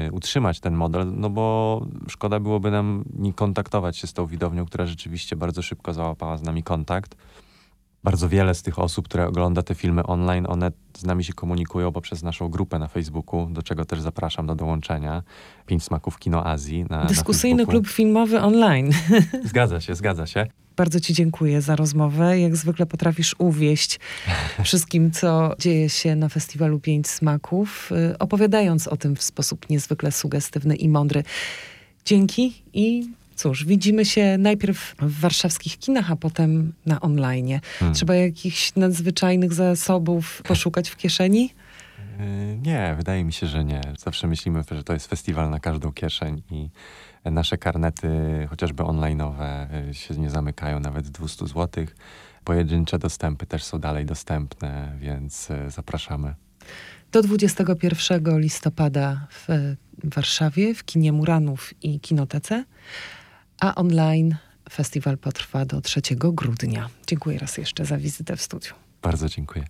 e, 0.09 0.13
utrzymać 0.13 0.61
ten 0.61 0.75
model, 0.75 1.13
no 1.17 1.31
bo 1.31 1.87
szkoda 2.09 2.41
byłoby 2.41 2.71
nam 2.71 3.05
nie 3.15 3.33
kontaktować 3.33 3.97
się 3.97 4.07
z 4.07 4.13
tą 4.13 4.27
widownią, 4.27 4.67
która 4.67 4.87
rzeczywiście 4.87 5.37
bardzo 5.37 5.63
szybko 5.63 5.93
załapała 5.93 6.37
z 6.37 6.43
nami 6.43 6.63
kontakt 6.63 7.17
bardzo 8.05 8.29
wiele 8.29 8.55
z 8.55 8.63
tych 8.63 8.79
osób, 8.79 9.09
które 9.09 9.27
ogląda 9.27 9.63
te 9.63 9.75
filmy 9.75 10.03
online, 10.03 10.47
one 10.49 10.73
z 10.97 11.05
nami 11.05 11.25
się 11.25 11.33
komunikują 11.33 11.93
poprzez 11.93 12.23
naszą 12.23 12.49
grupę 12.49 12.79
na 12.79 12.89
Facebooku, 12.89 13.47
do 13.51 13.63
czego 13.63 13.85
też 13.85 14.01
zapraszam 14.01 14.47
do 14.47 14.55
dołączenia. 14.55 15.23
Pięć 15.67 15.85
smaków 15.85 16.19
Kino 16.19 16.47
Azji. 16.47 16.85
Na, 16.91 17.05
Dyskusyjny 17.05 17.65
na 17.65 17.71
klub 17.71 17.89
filmowy 17.89 18.41
online. 18.41 18.93
Zgadza 19.45 19.81
się, 19.81 19.95
zgadza 19.95 20.27
się. 20.27 20.47
Bardzo 20.77 21.01
Ci 21.01 21.15
dziękuję 21.15 21.61
za 21.61 21.77
rozmowę. 21.77 22.41
Jak 22.41 22.57
zwykle 22.57 22.87
potrafisz 22.87 23.35
uwieść 23.39 24.01
wszystkim, 24.65 25.11
co 25.11 25.55
dzieje 25.59 25.89
się 25.89 26.17
na 26.17 26.29
festiwalu 26.29 26.81
Pięć 26.81 27.09
Smaków, 27.09 27.93
y, 28.13 28.19
opowiadając 28.19 28.89
o 28.89 28.97
tym 28.97 29.17
w 29.17 29.23
sposób 29.23 29.71
niezwykle 29.71 30.13
sugestywny 30.13 30.77
i 30.77 30.89
mądry. 30.89 31.25
Dzięki 32.05 32.63
i 32.73 33.09
Cóż, 33.43 33.65
widzimy 33.65 34.05
się 34.05 34.39
najpierw 34.39 34.95
w 34.99 35.21
warszawskich 35.21 35.79
kinach, 35.79 36.11
a 36.11 36.17
potem 36.17 36.73
na 36.87 37.01
online. 37.01 37.61
Hmm. 37.79 37.95
Trzeba 37.95 38.15
jakichś 38.15 38.75
nadzwyczajnych 38.75 39.53
zasobów 39.53 40.43
poszukać 40.43 40.91
w 40.91 40.97
kieszeni? 40.97 41.55
Yy, 42.19 42.59
nie, 42.59 42.95
wydaje 42.97 43.25
mi 43.25 43.33
się, 43.33 43.47
że 43.47 43.65
nie. 43.65 43.81
Zawsze 43.99 44.27
myślimy, 44.27 44.63
że 44.71 44.85
to 44.85 44.93
jest 44.93 45.07
festiwal 45.07 45.51
na 45.51 45.61
każdą 45.61 45.93
kieszeń 45.93 46.43
i 46.51 46.69
nasze 47.25 47.59
karnety, 47.59 48.09
chociażby 48.51 48.83
online'owe, 48.83 49.67
yy, 49.87 49.95
się 49.95 50.15
nie 50.15 50.31
zamykają 50.31 50.81
nawet 50.81 51.09
200 51.09 51.47
zł. 51.47 51.87
Pojedyncze 52.45 52.99
dostępy 52.99 53.47
też 53.47 53.65
są 53.65 53.79
dalej 53.79 54.07
dostępne, 54.07 54.93
więc 54.99 55.49
yy, 55.49 55.71
zapraszamy. 55.71 56.35
Do 57.13 57.23
21 57.23 58.41
listopada 58.41 59.27
w 59.31 59.75
Warszawie, 60.05 60.75
w 60.75 60.85
kinie 60.85 61.13
Muranów 61.13 61.75
i 61.83 62.01
Kinotece 62.01 62.65
a 63.63 63.75
online 63.75 64.37
festiwal 64.71 65.19
potrwa 65.19 65.65
do 65.65 65.81
3 65.81 66.01
grudnia. 66.17 66.89
Dziękuję 67.07 67.39
raz 67.39 67.59
jeszcze 67.59 67.85
za 67.85 67.99
wizytę 67.99 68.37
w 68.37 68.43
studiu. 68.43 68.75
Bardzo 69.03 69.29
dziękuję. 69.29 69.65